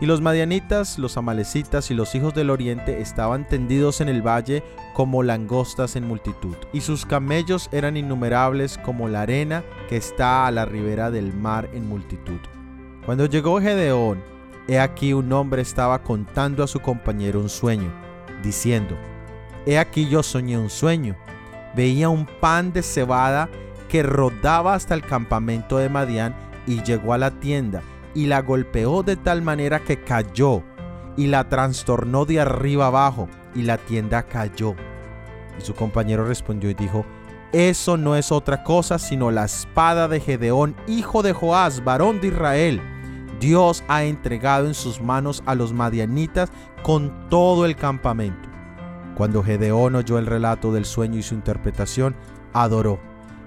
Y 0.00 0.06
los 0.06 0.20
madianitas, 0.20 0.98
los 0.98 1.16
amalecitas 1.16 1.90
y 1.90 1.94
los 1.94 2.14
hijos 2.14 2.34
del 2.34 2.50
oriente 2.50 3.00
estaban 3.00 3.48
tendidos 3.48 4.02
en 4.02 4.10
el 4.10 4.20
valle 4.20 4.62
como 4.92 5.22
langostas 5.22 5.96
en 5.96 6.06
multitud, 6.06 6.54
y 6.72 6.82
sus 6.82 7.06
camellos 7.06 7.70
eran 7.72 7.96
innumerables 7.96 8.76
como 8.76 9.08
la 9.08 9.22
arena 9.22 9.64
que 9.88 9.96
está 9.96 10.46
a 10.46 10.50
la 10.50 10.66
ribera 10.66 11.10
del 11.10 11.32
mar 11.32 11.70
en 11.72 11.88
multitud. 11.88 12.40
Cuando 13.06 13.24
llegó 13.26 13.60
Gedeón 13.60 14.22
he 14.68 14.78
aquí 14.80 15.12
un 15.12 15.32
hombre 15.32 15.62
estaba 15.62 16.02
contando 16.02 16.62
a 16.62 16.66
su 16.66 16.80
compañero 16.80 17.40
un 17.40 17.48
sueño, 17.48 17.90
diciendo, 18.42 18.96
He 19.66 19.78
aquí 19.78 20.08
yo 20.08 20.22
soñé 20.22 20.56
un 20.56 20.70
sueño. 20.70 21.16
Veía 21.74 22.08
un 22.08 22.24
pan 22.24 22.72
de 22.72 22.82
cebada 22.82 23.50
que 23.88 24.02
rodaba 24.02 24.74
hasta 24.74 24.94
el 24.94 25.02
campamento 25.02 25.78
de 25.78 25.88
Madián 25.88 26.34
y 26.66 26.82
llegó 26.82 27.12
a 27.12 27.18
la 27.18 27.30
tienda 27.30 27.82
y 28.14 28.26
la 28.26 28.42
golpeó 28.42 29.02
de 29.02 29.16
tal 29.16 29.42
manera 29.42 29.80
que 29.80 30.02
cayó 30.02 30.62
y 31.16 31.26
la 31.26 31.48
trastornó 31.48 32.24
de 32.24 32.40
arriba 32.40 32.86
abajo 32.86 33.28
y 33.54 33.62
la 33.62 33.78
tienda 33.78 34.22
cayó. 34.22 34.74
Y 35.58 35.62
su 35.62 35.74
compañero 35.74 36.24
respondió 36.24 36.70
y 36.70 36.74
dijo, 36.74 37.04
eso 37.52 37.96
no 37.96 38.16
es 38.16 38.32
otra 38.32 38.62
cosa 38.64 38.98
sino 38.98 39.30
la 39.30 39.44
espada 39.44 40.08
de 40.08 40.20
Gedeón, 40.20 40.76
hijo 40.86 41.22
de 41.22 41.32
Joás, 41.32 41.84
varón 41.84 42.20
de 42.20 42.28
Israel. 42.28 42.82
Dios 43.40 43.84
ha 43.88 44.04
entregado 44.04 44.66
en 44.66 44.74
sus 44.74 45.00
manos 45.00 45.42
a 45.46 45.54
los 45.54 45.72
madianitas 45.72 46.50
con 46.82 47.28
todo 47.28 47.66
el 47.66 47.76
campamento. 47.76 48.48
Cuando 49.14 49.42
Gedeón 49.42 49.94
oyó 49.94 50.18
el 50.18 50.26
relato 50.26 50.72
del 50.72 50.84
sueño 50.84 51.18
y 51.18 51.22
su 51.22 51.34
interpretación, 51.34 52.14
adoró. 52.52 52.98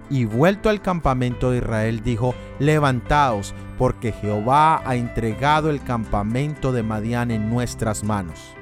Y 0.09 0.25
vuelto 0.25 0.69
al 0.69 0.81
campamento 0.81 1.51
de 1.51 1.59
Israel 1.59 2.01
dijo, 2.03 2.33
levantaos, 2.57 3.53
porque 3.77 4.11
Jehová 4.11 4.81
ha 4.85 4.95
entregado 4.95 5.69
el 5.69 5.81
campamento 5.83 6.71
de 6.71 6.83
Madián 6.83 7.31
en 7.31 7.49
nuestras 7.49 8.03
manos. 8.03 8.55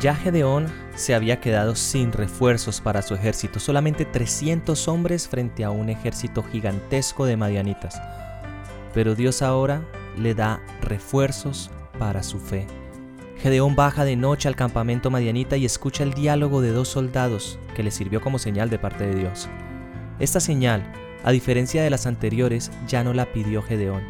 Ya 0.00 0.14
Gedeón 0.14 0.66
se 0.94 1.14
había 1.14 1.40
quedado 1.40 1.76
sin 1.76 2.12
refuerzos 2.12 2.80
para 2.80 3.02
su 3.02 3.14
ejército, 3.14 3.60
solamente 3.60 4.04
300 4.06 4.88
hombres 4.88 5.28
frente 5.28 5.64
a 5.64 5.70
un 5.70 5.90
ejército 5.90 6.42
gigantesco 6.42 7.26
de 7.26 7.36
madianitas. 7.36 8.00
Pero 8.94 9.14
Dios 9.14 9.42
ahora 9.42 9.82
le 10.16 10.34
da 10.34 10.62
refuerzos 10.80 11.70
para 11.98 12.22
su 12.22 12.40
fe. 12.40 12.66
Gedeón 13.38 13.76
baja 13.76 14.04
de 14.04 14.16
noche 14.16 14.48
al 14.48 14.56
campamento 14.56 15.10
madianita 15.10 15.56
y 15.56 15.66
escucha 15.66 16.04
el 16.04 16.14
diálogo 16.14 16.62
de 16.62 16.72
dos 16.72 16.88
soldados 16.88 17.58
que 17.74 17.82
le 17.82 17.90
sirvió 17.90 18.20
como 18.20 18.38
señal 18.38 18.70
de 18.70 18.78
parte 18.78 19.06
de 19.06 19.14
Dios. 19.14 19.48
Esta 20.18 20.40
señal, 20.40 20.92
a 21.24 21.32
diferencia 21.32 21.82
de 21.82 21.90
las 21.90 22.06
anteriores, 22.06 22.70
ya 22.86 23.04
no 23.04 23.12
la 23.12 23.32
pidió 23.32 23.62
Gedeón, 23.62 24.02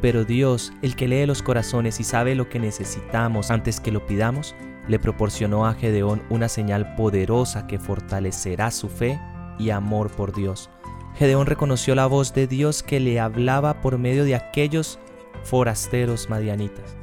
pero 0.00 0.24
Dios, 0.24 0.72
el 0.82 0.96
que 0.96 1.06
lee 1.06 1.26
los 1.26 1.42
corazones 1.42 2.00
y 2.00 2.04
sabe 2.04 2.34
lo 2.34 2.48
que 2.48 2.58
necesitamos 2.58 3.50
antes 3.50 3.80
que 3.80 3.92
lo 3.92 4.04
pidamos, 4.06 4.54
le 4.88 4.98
proporcionó 4.98 5.66
a 5.66 5.74
Gedeón 5.74 6.22
una 6.28 6.48
señal 6.48 6.94
poderosa 6.96 7.66
que 7.66 7.78
fortalecerá 7.78 8.70
su 8.70 8.88
fe 8.88 9.20
y 9.58 9.70
amor 9.70 10.10
por 10.10 10.34
Dios. 10.34 10.70
Gedeón 11.14 11.46
reconoció 11.46 11.94
la 11.94 12.06
voz 12.06 12.34
de 12.34 12.46
Dios 12.46 12.82
que 12.82 12.98
le 12.98 13.20
hablaba 13.20 13.80
por 13.80 13.98
medio 13.98 14.24
de 14.24 14.34
aquellos 14.34 14.98
forasteros 15.44 16.28
madianitas. 16.28 16.96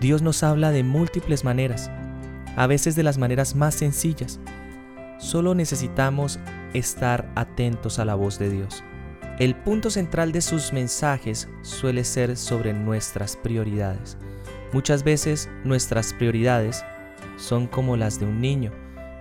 Dios 0.00 0.22
nos 0.22 0.42
habla 0.42 0.70
de 0.70 0.82
múltiples 0.82 1.44
maneras, 1.44 1.90
a 2.56 2.66
veces 2.66 2.96
de 2.96 3.02
las 3.02 3.18
maneras 3.18 3.54
más 3.54 3.74
sencillas. 3.74 4.40
Solo 5.18 5.54
necesitamos 5.54 6.38
estar 6.74 7.30
atentos 7.34 7.98
a 7.98 8.04
la 8.04 8.14
voz 8.14 8.38
de 8.38 8.50
Dios. 8.50 8.84
El 9.38 9.54
punto 9.54 9.90
central 9.90 10.32
de 10.32 10.40
sus 10.40 10.72
mensajes 10.72 11.48
suele 11.62 12.04
ser 12.04 12.36
sobre 12.36 12.72
nuestras 12.72 13.36
prioridades. 13.36 14.18
Muchas 14.72 15.02
veces 15.02 15.48
nuestras 15.64 16.12
prioridades 16.12 16.84
son 17.36 17.66
como 17.66 17.96
las 17.96 18.20
de 18.20 18.26
un 18.26 18.40
niño, 18.40 18.72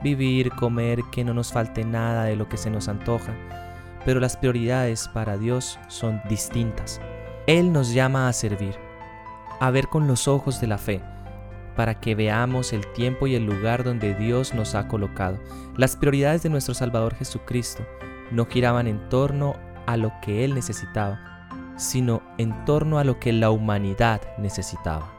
vivir, 0.03 0.51
comer, 0.51 0.99
que 1.11 1.23
no 1.23 1.33
nos 1.33 1.51
falte 1.53 1.85
nada 1.85 2.25
de 2.25 2.35
lo 2.35 2.49
que 2.49 2.57
se 2.57 2.69
nos 2.69 2.87
antoja, 2.87 3.33
pero 4.05 4.19
las 4.19 4.37
prioridades 4.37 5.07
para 5.07 5.37
Dios 5.37 5.79
son 5.87 6.21
distintas. 6.29 6.99
Él 7.47 7.71
nos 7.71 7.93
llama 7.93 8.27
a 8.27 8.33
servir 8.33 8.75
a 9.59 9.71
ver 9.71 9.87
con 9.87 10.07
los 10.07 10.27
ojos 10.27 10.61
de 10.61 10.67
la 10.67 10.77
fe, 10.77 11.01
para 11.79 12.01
que 12.01 12.13
veamos 12.13 12.73
el 12.73 12.85
tiempo 12.87 13.25
y 13.25 13.35
el 13.35 13.45
lugar 13.45 13.85
donde 13.85 14.13
Dios 14.13 14.53
nos 14.53 14.75
ha 14.75 14.89
colocado. 14.89 15.39
Las 15.77 15.95
prioridades 15.95 16.43
de 16.43 16.49
nuestro 16.49 16.73
Salvador 16.73 17.15
Jesucristo 17.15 17.85
no 18.31 18.45
giraban 18.47 18.85
en 18.85 19.07
torno 19.07 19.55
a 19.87 19.95
lo 19.95 20.11
que 20.21 20.43
Él 20.43 20.55
necesitaba, 20.55 21.47
sino 21.77 22.21
en 22.37 22.65
torno 22.65 22.99
a 22.99 23.05
lo 23.05 23.17
que 23.17 23.31
la 23.31 23.49
humanidad 23.49 24.19
necesitaba. 24.37 25.09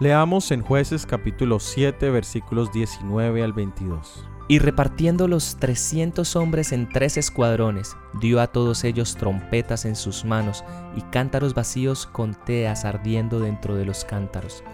Leamos 0.00 0.50
en 0.50 0.62
jueces 0.62 1.06
capítulo 1.06 1.60
7 1.60 2.10
versículos 2.10 2.72
19 2.72 3.44
al 3.44 3.52
22. 3.52 4.28
Y 4.48 4.58
repartiendo 4.58 5.28
los 5.28 5.58
trescientos 5.60 6.34
hombres 6.34 6.72
en 6.72 6.88
tres 6.88 7.16
escuadrones, 7.16 7.96
dio 8.20 8.40
a 8.40 8.48
todos 8.48 8.82
ellos 8.82 9.14
trompetas 9.14 9.84
en 9.84 9.94
sus 9.94 10.24
manos 10.24 10.64
y 10.96 11.02
cántaros 11.02 11.54
vacíos 11.54 12.06
con 12.06 12.34
teas 12.34 12.84
ardiendo 12.84 13.38
dentro 13.38 13.76
de 13.76 13.84
los 13.84 14.04
cántaros. 14.04 14.64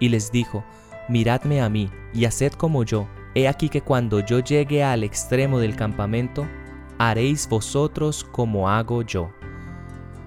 Y 0.00 0.08
les 0.08 0.32
dijo, 0.32 0.64
Miradme 1.08 1.60
a 1.60 1.68
mí 1.68 1.90
y 2.12 2.24
haced 2.24 2.52
como 2.52 2.84
yo. 2.84 3.08
He 3.34 3.46
aquí 3.46 3.68
que 3.68 3.82
cuando 3.82 4.20
yo 4.20 4.40
llegue 4.40 4.82
al 4.82 5.04
extremo 5.04 5.60
del 5.60 5.76
campamento, 5.76 6.46
haréis 6.98 7.48
vosotros 7.48 8.24
como 8.24 8.68
hago 8.68 9.02
yo. 9.02 9.30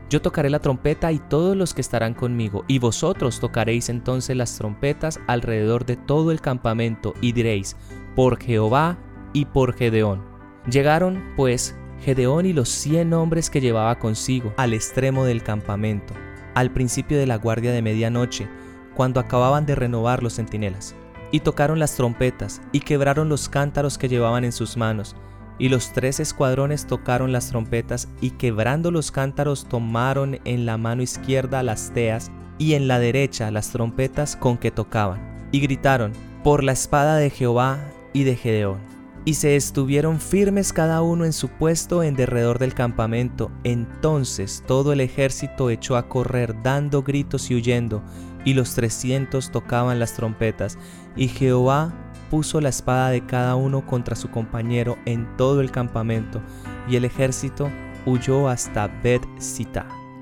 Yo 0.10 0.22
tocaré 0.22 0.50
la 0.50 0.60
trompeta 0.60 1.12
y 1.12 1.20
todos 1.20 1.58
los 1.58 1.74
que 1.74 1.82
estarán 1.82 2.14
conmigo, 2.14 2.66
y 2.68 2.80
vosotros 2.80 3.40
tocaréis 3.40 3.90
entonces 3.90 4.38
las 4.38 4.58
trompetas 4.58 5.20
alrededor 5.28 5.86
de 5.86 5.96
todo 5.96 6.32
el 6.32 6.40
campamento, 6.40 7.14
y 7.20 7.32
diréis, 7.32 7.76
por 8.16 8.38
Jehová 8.40 8.98
y 9.34 9.46
por 9.46 9.74
Gedeón. 9.74 10.24
Llegaron, 10.70 11.24
pues, 11.36 11.76
Gedeón 12.00 12.46
y 12.46 12.54
los 12.54 12.70
cien 12.70 13.14
hombres 13.14 13.50
que 13.50 13.62
llevaba 13.62 13.98
consigo 13.98 14.54
al 14.58 14.74
extremo 14.74 15.26
del 15.26 15.42
campamento, 15.42 16.14
al 16.54 16.72
principio 16.72 17.18
de 17.18 17.26
la 17.26 17.38
guardia 17.38 17.72
de 17.72 17.82
medianoche, 17.82 18.48
cuando 18.96 19.20
acababan 19.20 19.66
de 19.66 19.76
renovar 19.76 20.24
los 20.24 20.36
centinelas. 20.36 20.96
Y 21.32 21.40
tocaron 21.40 21.80
las 21.80 21.96
trompetas, 21.96 22.62
y 22.72 22.82
quebraron 22.82 23.30
los 23.30 23.50
cántaros 23.50 23.98
que 23.98 24.10
llevaban 24.10 24.44
en 24.44 24.52
sus 24.52 24.78
manos, 24.78 25.16
y 25.58 25.70
los 25.70 25.94
tres 25.94 26.20
escuadrones 26.20 26.86
tocaron 26.86 27.32
las 27.32 27.50
trompetas, 27.50 28.08
y 28.22 28.32
quebrando 28.32 28.92
los 28.92 29.12
cántaros 29.12 29.66
tomaron 29.68 30.40
en 30.46 30.66
la 30.66 30.78
mano 30.78 31.02
izquierda 31.02 31.64
las 31.64 31.92
teas, 31.92 32.32
y 32.58 32.74
en 32.74 32.88
la 32.88 33.00
derecha 33.00 33.50
las 33.52 33.70
trompetas 33.70 34.36
con 34.36 34.58
que 34.58 34.72
tocaban, 34.72 35.48
y 35.52 35.60
gritaron, 35.60 36.12
por 36.44 36.64
la 36.64 36.74
espada 36.74 37.18
de 37.18 37.30
Jehová 37.30 37.80
y 38.12 38.24
de 38.24 38.36
Gedeón. 38.36 38.80
Y 39.26 39.36
se 39.36 39.56
estuvieron 39.56 40.20
firmes 40.20 40.74
cada 40.74 41.02
uno 41.02 41.24
en 41.24 41.32
su 41.32 41.48
puesto 41.48 42.04
en 42.04 42.16
derredor 42.16 42.60
del 42.60 42.74
campamento. 42.74 43.50
Entonces 43.64 44.64
todo 44.68 44.92
el 44.92 45.00
ejército 45.00 45.70
echó 45.70 45.96
a 45.96 46.10
correr 46.10 46.62
dando 46.62 47.04
gritos 47.04 47.50
y 47.50 47.56
huyendo, 47.56 48.04
y 48.46 48.54
los 48.54 48.76
trescientos 48.76 49.52
tocaban 49.52 50.00
las 50.00 50.14
trompetas, 50.14 50.78
y 51.16 51.28
Jehová 51.28 51.94
puso 52.30 52.62
la 52.62 52.70
espada 52.70 53.10
de 53.10 53.26
cada 53.26 53.56
uno 53.56 53.86
contra 53.86 54.16
su 54.16 54.30
compañero 54.32 54.98
en 55.06 55.38
todo 55.38 55.62
el 55.62 55.72
campamento, 55.72 56.42
y 56.90 56.96
el 56.96 57.06
ejército 57.06 57.70
huyó 58.06 58.50
hasta 58.50 58.88
Bet 59.04 59.24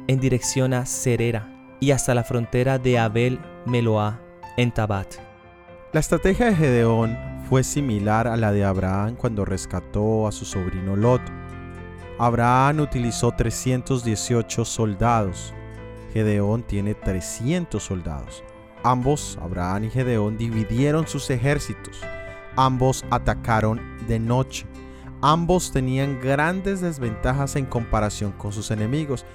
en 0.07 0.19
dirección 0.19 0.73
a 0.73 0.85
Serera, 0.85 1.47
y 1.79 1.91
hasta 1.91 2.13
la 2.13 2.23
frontera 2.23 2.77
de 2.77 2.99
Abel 2.99 3.39
Meloá, 3.65 4.19
en 4.57 4.71
Tabat. 4.71 5.15
La 5.93 5.99
estrategia 5.99 6.47
de 6.47 6.55
Gedeón 6.55 7.17
fue 7.49 7.63
similar 7.63 8.27
a 8.27 8.37
la 8.37 8.51
de 8.51 8.63
Abraham 8.63 9.15
cuando 9.15 9.43
rescató 9.43 10.27
a 10.27 10.31
su 10.31 10.45
sobrino 10.45 10.95
Lot. 10.95 11.21
Abraham 12.17 12.81
utilizó 12.81 13.31
318 13.31 14.63
soldados. 14.63 15.53
Gedeón 16.13 16.63
tiene 16.63 16.93
300 16.93 17.81
soldados. 17.81 18.43
Ambos, 18.83 19.37
Abraham 19.41 19.85
y 19.85 19.89
Gedeón, 19.89 20.37
dividieron 20.37 21.07
sus 21.07 21.29
ejércitos. 21.29 22.01
Ambos 22.55 23.05
atacaron 23.09 23.79
de 24.07 24.19
noche. 24.19 24.65
Ambos 25.21 25.71
tenían 25.71 26.19
grandes 26.19 26.81
desventajas 26.81 27.55
en 27.55 27.65
comparación 27.65 28.31
con 28.31 28.51
sus 28.51 28.71
enemigos 28.71 29.25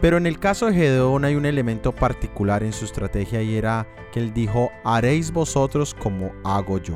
pero 0.00 0.18
en 0.18 0.26
el 0.26 0.38
caso 0.38 0.66
de 0.66 0.74
Gedeón 0.74 1.24
hay 1.24 1.36
un 1.36 1.46
elemento 1.46 1.92
particular 1.92 2.62
en 2.62 2.72
su 2.72 2.84
estrategia 2.84 3.42
y 3.42 3.56
era 3.56 3.86
que 4.12 4.20
él 4.20 4.34
dijo, 4.34 4.70
haréis 4.84 5.32
vosotros 5.32 5.94
como 5.94 6.32
hago 6.44 6.78
yo. 6.78 6.94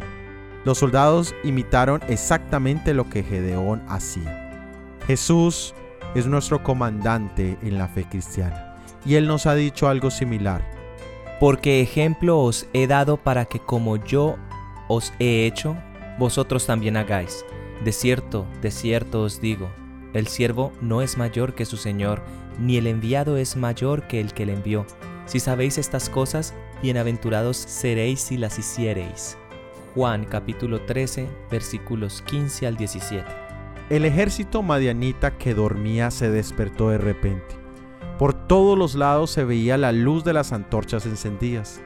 Los 0.64 0.78
soldados 0.78 1.34
imitaron 1.42 2.02
exactamente 2.08 2.92
lo 2.92 3.08
que 3.08 3.22
Gedeón 3.22 3.82
hacía. 3.88 4.76
Jesús 5.06 5.74
es 6.14 6.26
nuestro 6.26 6.62
comandante 6.62 7.56
en 7.62 7.78
la 7.78 7.88
fe 7.88 8.04
cristiana 8.04 8.69
y 9.04 9.14
él 9.14 9.26
nos 9.26 9.46
ha 9.46 9.54
dicho 9.54 9.88
algo 9.88 10.10
similar. 10.10 10.68
Porque 11.38 11.80
ejemplo 11.80 12.38
os 12.38 12.66
he 12.72 12.86
dado 12.86 13.16
para 13.16 13.46
que 13.46 13.60
como 13.60 13.96
yo 13.96 14.36
os 14.88 15.12
he 15.18 15.46
hecho, 15.46 15.76
vosotros 16.18 16.66
también 16.66 16.96
hagáis. 16.96 17.44
De 17.84 17.92
cierto, 17.92 18.46
de 18.60 18.70
cierto 18.70 19.22
os 19.22 19.40
digo, 19.40 19.70
el 20.12 20.26
siervo 20.26 20.72
no 20.80 21.02
es 21.02 21.16
mayor 21.16 21.54
que 21.54 21.64
su 21.64 21.76
Señor, 21.76 22.22
ni 22.58 22.76
el 22.76 22.86
enviado 22.86 23.36
es 23.36 23.56
mayor 23.56 24.06
que 24.06 24.20
el 24.20 24.34
que 24.34 24.44
le 24.44 24.52
envió. 24.52 24.84
Si 25.24 25.40
sabéis 25.40 25.78
estas 25.78 26.10
cosas, 26.10 26.52
bienaventurados 26.82 27.56
seréis 27.56 28.20
si 28.20 28.36
las 28.36 28.58
hiciereis. 28.58 29.38
Juan 29.94 30.24
capítulo 30.24 30.82
13 30.82 31.28
versículos 31.50 32.22
15 32.22 32.66
al 32.66 32.76
17. 32.76 33.24
El 33.88 34.04
ejército 34.04 34.62
madianita 34.62 35.36
que 35.38 35.54
dormía 35.54 36.10
se 36.10 36.30
despertó 36.30 36.90
de 36.90 36.98
repente. 36.98 37.59
Por 38.20 38.34
todos 38.34 38.76
los 38.76 38.96
lados 38.96 39.30
se 39.30 39.44
veía 39.44 39.78
la 39.78 39.92
luz 39.92 40.24
de 40.24 40.34
las 40.34 40.52
antorchas 40.52 41.06
encendidas. 41.06 41.80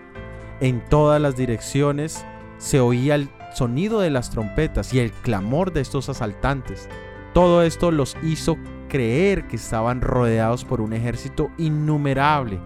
En 0.59 0.85
todas 0.85 1.23
las 1.23 1.37
direcciones 1.37 2.27
se 2.59 2.81
oía 2.81 3.14
el 3.14 3.31
sonido 3.55 4.01
de 4.01 4.11
las 4.11 4.31
trompetas 4.31 4.92
y 4.92 4.99
el 4.99 5.12
clamor 5.12 5.73
de 5.73 5.81
estos 5.81 6.09
asaltantes. 6.09 6.88
Todo 7.35 7.62
esto 7.62 7.92
los 7.92 8.16
hizo 8.25 8.57
creer 8.88 9.47
que 9.47 9.55
estaban 9.55 10.01
rodeados 10.01 10.64
por 10.64 10.81
un 10.81 10.92
ejército 10.92 11.53
innumerable. 11.57 12.59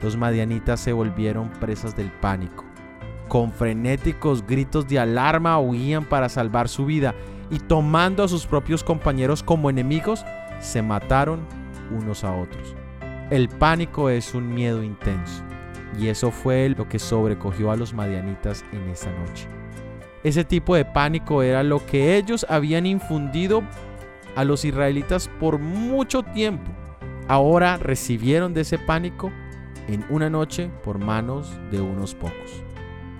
Los 0.00 0.16
madianitas 0.16 0.80
se 0.80 0.94
volvieron 0.94 1.50
presas 1.60 1.94
del 1.94 2.10
pánico. 2.10 2.64
Con 3.28 3.52
frenéticos 3.52 4.46
gritos 4.46 4.88
de 4.88 4.98
alarma 4.98 5.60
huían 5.60 6.06
para 6.06 6.30
salvar 6.30 6.70
su 6.70 6.86
vida 6.86 7.14
y 7.50 7.58
tomando 7.58 8.24
a 8.24 8.28
sus 8.28 8.46
propios 8.46 8.82
compañeros 8.82 9.42
como 9.42 9.68
enemigos, 9.68 10.24
se 10.60 10.80
mataron 10.80 11.40
unos 11.90 12.24
a 12.24 12.34
otros. 12.34 12.79
El 13.30 13.48
pánico 13.48 14.10
es 14.10 14.34
un 14.34 14.52
miedo 14.52 14.82
intenso 14.82 15.44
y 15.96 16.08
eso 16.08 16.32
fue 16.32 16.68
lo 16.68 16.88
que 16.88 16.98
sobrecogió 16.98 17.70
a 17.70 17.76
los 17.76 17.94
madianitas 17.94 18.64
en 18.72 18.88
esa 18.88 19.12
noche. 19.12 19.46
Ese 20.24 20.44
tipo 20.44 20.74
de 20.74 20.84
pánico 20.84 21.44
era 21.44 21.62
lo 21.62 21.86
que 21.86 22.16
ellos 22.16 22.44
habían 22.48 22.86
infundido 22.86 23.62
a 24.34 24.42
los 24.42 24.64
israelitas 24.64 25.28
por 25.38 25.60
mucho 25.60 26.24
tiempo. 26.24 26.72
Ahora 27.28 27.76
recibieron 27.76 28.52
de 28.52 28.62
ese 28.62 28.78
pánico 28.78 29.30
en 29.86 30.04
una 30.10 30.28
noche 30.28 30.68
por 30.82 30.98
manos 30.98 31.56
de 31.70 31.80
unos 31.80 32.16
pocos. 32.16 32.64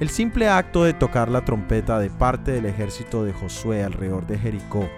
El 0.00 0.08
simple 0.08 0.48
acto 0.48 0.82
de 0.82 0.92
tocar 0.92 1.28
la 1.30 1.44
trompeta 1.44 2.00
de 2.00 2.10
parte 2.10 2.50
del 2.50 2.66
ejército 2.66 3.22
de 3.22 3.32
Josué 3.32 3.84
alrededor 3.84 4.26
de 4.26 4.38
Jericó 4.38 4.88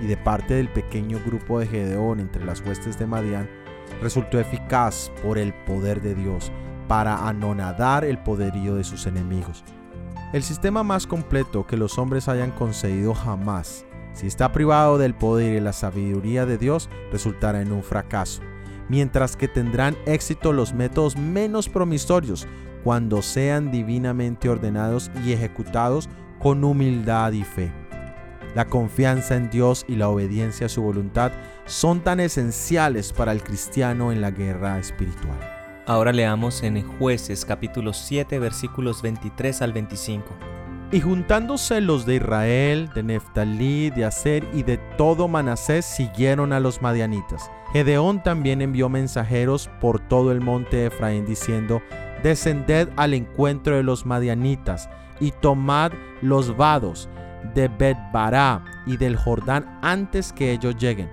y 0.00 0.06
de 0.06 0.16
parte 0.16 0.54
del 0.54 0.68
pequeño 0.68 1.18
grupo 1.26 1.58
de 1.58 1.66
Gedeón 1.66 2.20
entre 2.20 2.44
las 2.44 2.60
huestes 2.60 2.96
de 3.00 3.06
Madián 3.06 3.59
resultó 4.00 4.38
eficaz 4.40 5.10
por 5.22 5.38
el 5.38 5.52
poder 5.64 6.00
de 6.00 6.14
Dios 6.14 6.50
para 6.88 7.28
anonadar 7.28 8.04
el 8.04 8.18
poderío 8.18 8.74
de 8.74 8.84
sus 8.84 9.06
enemigos. 9.06 9.64
El 10.32 10.42
sistema 10.42 10.82
más 10.82 11.06
completo 11.06 11.66
que 11.66 11.76
los 11.76 11.98
hombres 11.98 12.28
hayan 12.28 12.50
conseguido 12.52 13.14
jamás, 13.14 13.84
si 14.12 14.26
está 14.26 14.52
privado 14.52 14.98
del 14.98 15.14
poder 15.14 15.56
y 15.56 15.60
la 15.60 15.72
sabiduría 15.72 16.46
de 16.46 16.58
Dios, 16.58 16.88
resultará 17.12 17.62
en 17.62 17.72
un 17.72 17.82
fracaso, 17.82 18.42
mientras 18.88 19.36
que 19.36 19.48
tendrán 19.48 19.96
éxito 20.06 20.52
los 20.52 20.74
métodos 20.74 21.16
menos 21.16 21.68
promisorios 21.68 22.46
cuando 22.82 23.22
sean 23.22 23.70
divinamente 23.70 24.48
ordenados 24.48 25.10
y 25.24 25.32
ejecutados 25.32 26.08
con 26.38 26.64
humildad 26.64 27.32
y 27.32 27.44
fe. 27.44 27.79
La 28.54 28.64
confianza 28.64 29.36
en 29.36 29.48
Dios 29.48 29.84
y 29.86 29.94
la 29.94 30.08
obediencia 30.08 30.66
a 30.66 30.68
su 30.68 30.82
voluntad 30.82 31.30
son 31.66 32.00
tan 32.00 32.18
esenciales 32.18 33.12
para 33.12 33.30
el 33.30 33.42
cristiano 33.44 34.10
en 34.10 34.20
la 34.20 34.32
guerra 34.32 34.78
espiritual. 34.78 35.38
Ahora 35.86 36.12
leamos 36.12 36.62
en 36.64 36.82
Jueces 36.98 37.44
capítulo 37.44 37.92
7 37.92 38.40
versículos 38.40 39.02
23 39.02 39.62
al 39.62 39.72
25. 39.72 40.24
Y 40.92 41.00
juntándose 41.00 41.80
los 41.80 42.04
de 42.06 42.16
Israel, 42.16 42.90
de 42.92 43.04
Neftalí, 43.04 43.90
de 43.90 44.04
Aser 44.04 44.44
y 44.52 44.64
de 44.64 44.78
todo 44.98 45.28
Manasés 45.28 45.84
siguieron 45.86 46.52
a 46.52 46.58
los 46.58 46.82
madianitas. 46.82 47.48
Gedeón 47.72 48.20
también 48.24 48.62
envió 48.62 48.88
mensajeros 48.88 49.70
por 49.80 50.00
todo 50.00 50.32
el 50.32 50.40
monte 50.40 50.78
de 50.78 50.86
Efraín 50.86 51.24
diciendo, 51.24 51.80
descended 52.24 52.88
al 52.96 53.14
encuentro 53.14 53.76
de 53.76 53.84
los 53.84 54.04
madianitas 54.04 54.90
y 55.20 55.30
tomad 55.30 55.92
los 56.20 56.56
vados 56.56 57.08
de 57.54 57.68
Betbará 57.68 58.64
y 58.86 58.96
del 58.96 59.16
Jordán 59.16 59.78
antes 59.82 60.32
que 60.32 60.52
ellos 60.52 60.76
lleguen. 60.76 61.10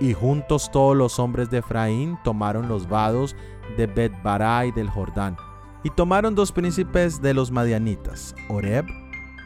Y 0.00 0.14
juntos 0.14 0.70
todos 0.72 0.96
los 0.96 1.18
hombres 1.18 1.50
de 1.50 1.58
Efraín 1.58 2.18
tomaron 2.24 2.68
los 2.68 2.88
vados 2.88 3.36
de 3.76 3.86
Betbará 3.86 4.66
y 4.66 4.72
del 4.72 4.90
Jordán. 4.90 5.36
Y 5.84 5.90
tomaron 5.90 6.34
dos 6.34 6.52
príncipes 6.52 7.20
de 7.20 7.34
los 7.34 7.50
madianitas, 7.50 8.34
Oreb 8.48 8.86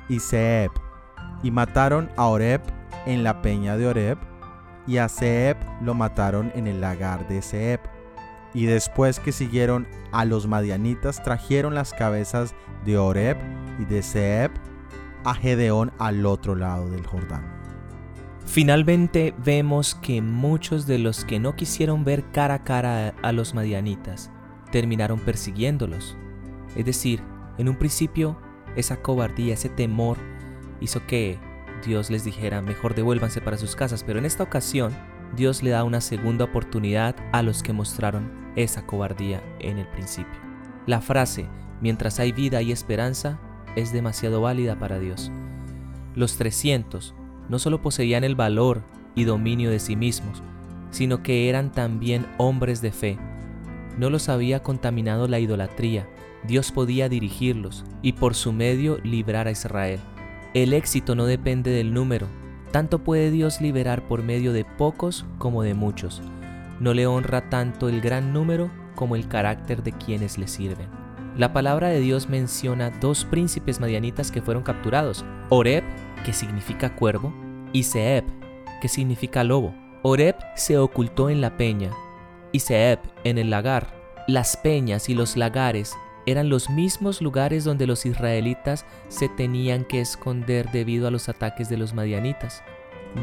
y 0.08 0.20
Seb, 0.20 0.70
y 1.42 1.50
mataron 1.50 2.10
a 2.16 2.26
Oreb 2.26 2.60
en 3.06 3.24
la 3.24 3.40
peña 3.40 3.76
de 3.76 3.86
Oreb, 3.86 4.18
y 4.86 4.98
a 4.98 5.08
Seb 5.08 5.56
lo 5.82 5.94
mataron 5.94 6.52
en 6.54 6.66
el 6.66 6.80
lagar 6.80 7.26
de 7.28 7.42
Seb. 7.42 7.80
Y 8.54 8.66
después 8.66 9.18
que 9.20 9.32
siguieron 9.32 9.86
a 10.12 10.24
los 10.24 10.46
madianitas, 10.46 11.22
trajeron 11.22 11.74
las 11.74 11.92
cabezas 11.92 12.54
de 12.84 12.96
Oreb 12.96 13.36
y 13.78 13.84
de 13.84 14.02
Seb 14.02 14.50
a 15.26 15.34
Gedeón 15.34 15.92
al 15.98 16.24
otro 16.24 16.54
lado 16.54 16.88
del 16.88 17.04
Jordán. 17.04 17.44
Finalmente 18.46 19.34
vemos 19.44 19.96
que 19.96 20.22
muchos 20.22 20.86
de 20.86 20.98
los 20.98 21.24
que 21.24 21.40
no 21.40 21.56
quisieron 21.56 22.04
ver 22.04 22.30
cara 22.30 22.54
a 22.54 22.64
cara 22.64 23.14
a 23.22 23.32
los 23.32 23.52
madianitas 23.52 24.30
terminaron 24.70 25.18
persiguiéndolos. 25.18 26.16
Es 26.76 26.84
decir, 26.84 27.22
en 27.58 27.68
un 27.68 27.76
principio 27.76 28.38
esa 28.76 29.02
cobardía, 29.02 29.54
ese 29.54 29.68
temor 29.68 30.16
hizo 30.80 31.04
que 31.06 31.38
Dios 31.84 32.08
les 32.08 32.24
dijera 32.24 32.62
mejor 32.62 32.94
devuélvanse 32.94 33.40
para 33.40 33.58
sus 33.58 33.74
casas, 33.74 34.04
pero 34.04 34.20
en 34.20 34.26
esta 34.26 34.44
ocasión 34.44 34.96
Dios 35.34 35.62
le 35.62 35.70
da 35.70 35.82
una 35.82 36.00
segunda 36.00 36.44
oportunidad 36.44 37.16
a 37.32 37.42
los 37.42 37.62
que 37.64 37.72
mostraron 37.72 38.30
esa 38.54 38.86
cobardía 38.86 39.42
en 39.58 39.78
el 39.78 39.88
principio. 39.88 40.38
La 40.86 41.00
frase, 41.00 41.48
mientras 41.80 42.20
hay 42.20 42.30
vida 42.30 42.62
y 42.62 42.70
esperanza, 42.70 43.40
es 43.76 43.92
demasiado 43.92 44.40
válida 44.40 44.78
para 44.78 44.98
Dios. 44.98 45.30
Los 46.14 46.36
300 46.36 47.14
no 47.48 47.58
solo 47.58 47.80
poseían 47.80 48.24
el 48.24 48.34
valor 48.34 48.82
y 49.14 49.24
dominio 49.24 49.70
de 49.70 49.78
sí 49.78 49.94
mismos, 49.94 50.42
sino 50.90 51.22
que 51.22 51.48
eran 51.48 51.70
también 51.72 52.26
hombres 52.38 52.80
de 52.80 52.90
fe. 52.90 53.18
No 53.98 54.10
los 54.10 54.28
había 54.28 54.62
contaminado 54.62 55.28
la 55.28 55.38
idolatría, 55.38 56.08
Dios 56.46 56.72
podía 56.72 57.08
dirigirlos 57.08 57.84
y 58.02 58.12
por 58.12 58.34
su 58.34 58.52
medio 58.52 58.98
librar 59.02 59.46
a 59.46 59.50
Israel. 59.50 60.00
El 60.54 60.72
éxito 60.72 61.14
no 61.14 61.26
depende 61.26 61.70
del 61.70 61.92
número, 61.92 62.26
tanto 62.72 63.02
puede 63.02 63.30
Dios 63.30 63.60
liberar 63.60 64.06
por 64.06 64.22
medio 64.22 64.52
de 64.52 64.64
pocos 64.64 65.26
como 65.38 65.62
de 65.62 65.74
muchos. 65.74 66.22
No 66.80 66.94
le 66.94 67.06
honra 67.06 67.48
tanto 67.48 67.88
el 67.88 68.00
gran 68.00 68.32
número 68.32 68.70
como 68.94 69.16
el 69.16 69.28
carácter 69.28 69.82
de 69.82 69.92
quienes 69.92 70.38
le 70.38 70.48
sirven. 70.48 71.05
La 71.36 71.52
palabra 71.52 71.88
de 71.88 72.00
Dios 72.00 72.30
menciona 72.30 72.88
dos 72.88 73.26
príncipes 73.26 73.78
madianitas 73.78 74.30
que 74.30 74.40
fueron 74.40 74.62
capturados, 74.62 75.22
Oreb, 75.50 75.84
que 76.24 76.32
significa 76.32 76.96
cuervo, 76.96 77.34
y 77.74 77.82
Seb, 77.82 78.24
que 78.80 78.88
significa 78.88 79.44
lobo. 79.44 79.74
Oreb 80.02 80.36
se 80.54 80.78
ocultó 80.78 81.28
en 81.28 81.42
la 81.42 81.58
peña 81.58 81.90
y 82.52 82.60
Seb 82.60 83.00
en 83.24 83.36
el 83.36 83.50
lagar. 83.50 83.94
Las 84.26 84.56
peñas 84.56 85.10
y 85.10 85.14
los 85.14 85.36
lagares 85.36 85.94
eran 86.24 86.48
los 86.48 86.70
mismos 86.70 87.20
lugares 87.20 87.64
donde 87.64 87.86
los 87.86 88.06
israelitas 88.06 88.86
se 89.08 89.28
tenían 89.28 89.84
que 89.84 90.00
esconder 90.00 90.70
debido 90.70 91.06
a 91.06 91.10
los 91.10 91.28
ataques 91.28 91.68
de 91.68 91.76
los 91.76 91.92
madianitas. 91.92 92.62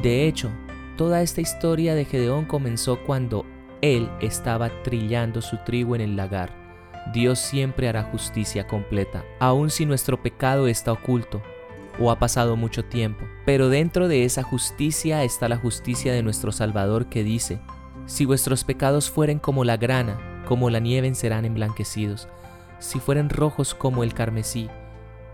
De 0.04 0.28
hecho, 0.28 0.52
toda 0.98 1.24
esta 1.24 1.42
historia 1.42 1.96
de 1.96 2.06
Gedeón 2.06 2.46
comenzó 2.46 3.04
cuando 3.04 3.44
él 3.82 4.08
estaba 4.22 4.70
trillando 4.84 5.42
su 5.42 5.58
trigo 5.66 5.96
en 5.96 6.02
el 6.02 6.16
lagar. 6.16 6.63
Dios 7.12 7.40
siempre 7.40 7.90
hará 7.90 8.04
justicia 8.04 8.68
completa, 8.68 9.26
aun 9.40 9.70
si 9.70 9.86
nuestro 9.86 10.22
pecado 10.22 10.68
está 10.68 10.92
oculto 10.92 11.42
o 12.00 12.12
ha 12.12 12.20
pasado 12.20 12.56
mucho 12.56 12.86
tiempo. 12.86 13.26
Pero 13.46 13.70
dentro 13.70 14.08
de 14.08 14.26
esa 14.26 14.44
justicia 14.44 15.24
está 15.24 15.50
la 15.50 15.58
justicia 15.58 16.14
de 16.14 16.24
nuestro 16.24 16.52
Salvador 16.52 17.08
que 17.08 17.24
dice, 17.24 17.60
si 18.06 18.26
vuestros 18.26 18.64
pecados 18.64 19.10
fueren 19.10 19.40
como 19.40 19.64
la 19.64 19.78
grana, 19.78 20.44
como 20.48 20.70
la 20.70 20.80
nieve 20.80 21.14
serán 21.14 21.46
emblanquecidos 21.46 22.28
si 22.84 23.00
fueren 23.00 23.30
rojos 23.30 23.74
como 23.74 24.04
el 24.04 24.14
carmesí, 24.14 24.70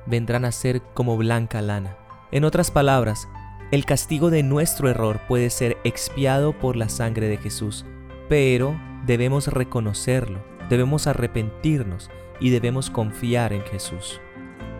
vendrán 0.05 0.45
a 0.45 0.51
ser 0.51 0.81
como 0.93 1.17
blanca 1.17 1.61
lana. 1.61 1.97
En 2.31 2.45
otras 2.45 2.69
palabras, 2.69 3.27
el 3.71 3.85
castigo 3.85 4.29
de 4.29 4.43
nuestro 4.43 4.87
error 4.87 5.19
puede 5.27 5.49
ser 5.49 5.77
expiado 5.83 6.53
por 6.53 6.75
la 6.75 6.89
sangre 6.89 7.27
de 7.27 7.37
Jesús, 7.37 7.85
pero 8.29 8.79
debemos 9.05 9.47
reconocerlo, 9.47 10.39
debemos 10.69 11.07
arrepentirnos 11.07 12.09
y 12.39 12.51
debemos 12.51 12.89
confiar 12.89 13.53
en 13.53 13.63
Jesús. 13.63 14.21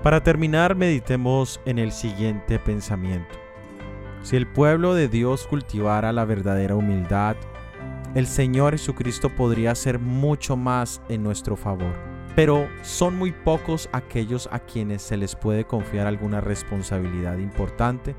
Para 0.04 0.24
terminar, 0.24 0.76
meditemos 0.76 1.60
en 1.66 1.80
el 1.80 1.92
siguiente 1.92 2.60
pensamiento. 2.60 3.36
Si 4.22 4.36
el 4.36 4.48
pueblo 4.48 4.94
de 4.94 5.08
Dios 5.08 5.48
cultivara 5.48 6.14
la 6.14 6.26
verdadera 6.26 6.76
humildad, 6.76 7.36
el 8.16 8.28
Señor 8.28 8.74
Jesucristo 8.74 9.30
podría 9.30 9.72
hacer 9.72 10.00
mucho 10.00 10.56
más 10.56 11.02
en 11.10 11.24
nuestro 11.24 11.56
favor 11.56 11.94
pero 12.40 12.70
son 12.84 13.18
muy 13.18 13.34
pocos 13.34 13.90
aquellos 13.92 14.48
a 14.54 14.60
quienes 14.60 15.02
se 15.02 15.18
les 15.18 15.36
puede 15.36 15.66
confiar 15.66 16.08
alguna 16.08 16.40
responsabilidad 16.40 17.38
importante 17.38 18.16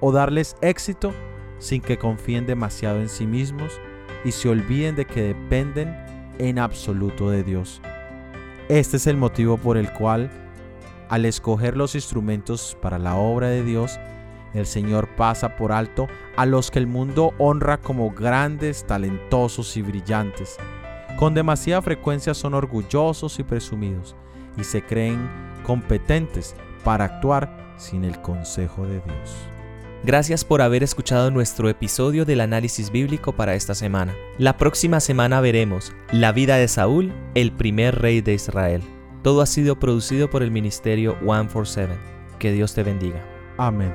o 0.00 0.10
darles 0.10 0.56
éxito 0.62 1.12
sin 1.58 1.82
que 1.82 1.98
confíen 1.98 2.46
demasiado 2.46 2.98
en 2.98 3.10
sí 3.10 3.26
mismos 3.26 3.78
y 4.24 4.32
se 4.32 4.48
olviden 4.48 4.96
de 4.96 5.04
que 5.04 5.20
dependen 5.20 5.94
en 6.38 6.58
absoluto 6.58 7.30
de 7.30 7.42
Dios. 7.42 7.80
Este 8.68 8.96
es 8.98 9.06
el 9.06 9.16
motivo 9.16 9.56
por 9.56 9.76
el 9.76 9.92
cual, 9.92 10.30
al 11.08 11.24
escoger 11.24 11.76
los 11.76 11.94
instrumentos 11.94 12.76
para 12.82 12.98
la 12.98 13.16
obra 13.16 13.48
de 13.48 13.64
Dios, 13.64 13.98
el 14.54 14.66
Señor 14.66 15.08
pasa 15.16 15.56
por 15.56 15.72
alto 15.72 16.06
a 16.36 16.46
los 16.46 16.70
que 16.70 16.78
el 16.78 16.86
mundo 16.86 17.34
honra 17.38 17.78
como 17.78 18.10
grandes, 18.10 18.86
talentosos 18.86 19.76
y 19.76 19.82
brillantes 19.82 20.56
Con 21.18 21.34
demasiada 21.34 21.82
frecuencia 21.82 22.32
son 22.32 22.54
orgullosos 22.54 23.38
y 23.38 23.42
presumidos 23.42 24.16
y 24.56 24.64
se 24.64 24.82
creen 24.82 25.28
competentes 25.64 26.54
para 26.84 27.04
actuar 27.04 27.74
sin 27.76 28.04
el 28.04 28.20
consejo 28.20 28.86
de 28.86 29.00
Dios. 29.00 29.57
Gracias 30.04 30.44
por 30.44 30.62
haber 30.62 30.82
escuchado 30.82 31.30
nuestro 31.30 31.68
episodio 31.68 32.24
del 32.24 32.40
análisis 32.40 32.90
bíblico 32.90 33.32
para 33.32 33.54
esta 33.54 33.74
semana. 33.74 34.14
La 34.38 34.56
próxima 34.56 35.00
semana 35.00 35.40
veremos 35.40 35.92
la 36.12 36.32
vida 36.32 36.56
de 36.56 36.68
Saúl, 36.68 37.12
el 37.34 37.52
primer 37.52 38.00
rey 38.00 38.20
de 38.20 38.34
Israel. 38.34 38.82
Todo 39.22 39.42
ha 39.42 39.46
sido 39.46 39.78
producido 39.78 40.30
por 40.30 40.42
el 40.42 40.50
ministerio 40.50 41.16
147. 41.20 41.92
Que 42.38 42.52
Dios 42.52 42.74
te 42.74 42.84
bendiga. 42.84 43.24
Amén. 43.56 43.92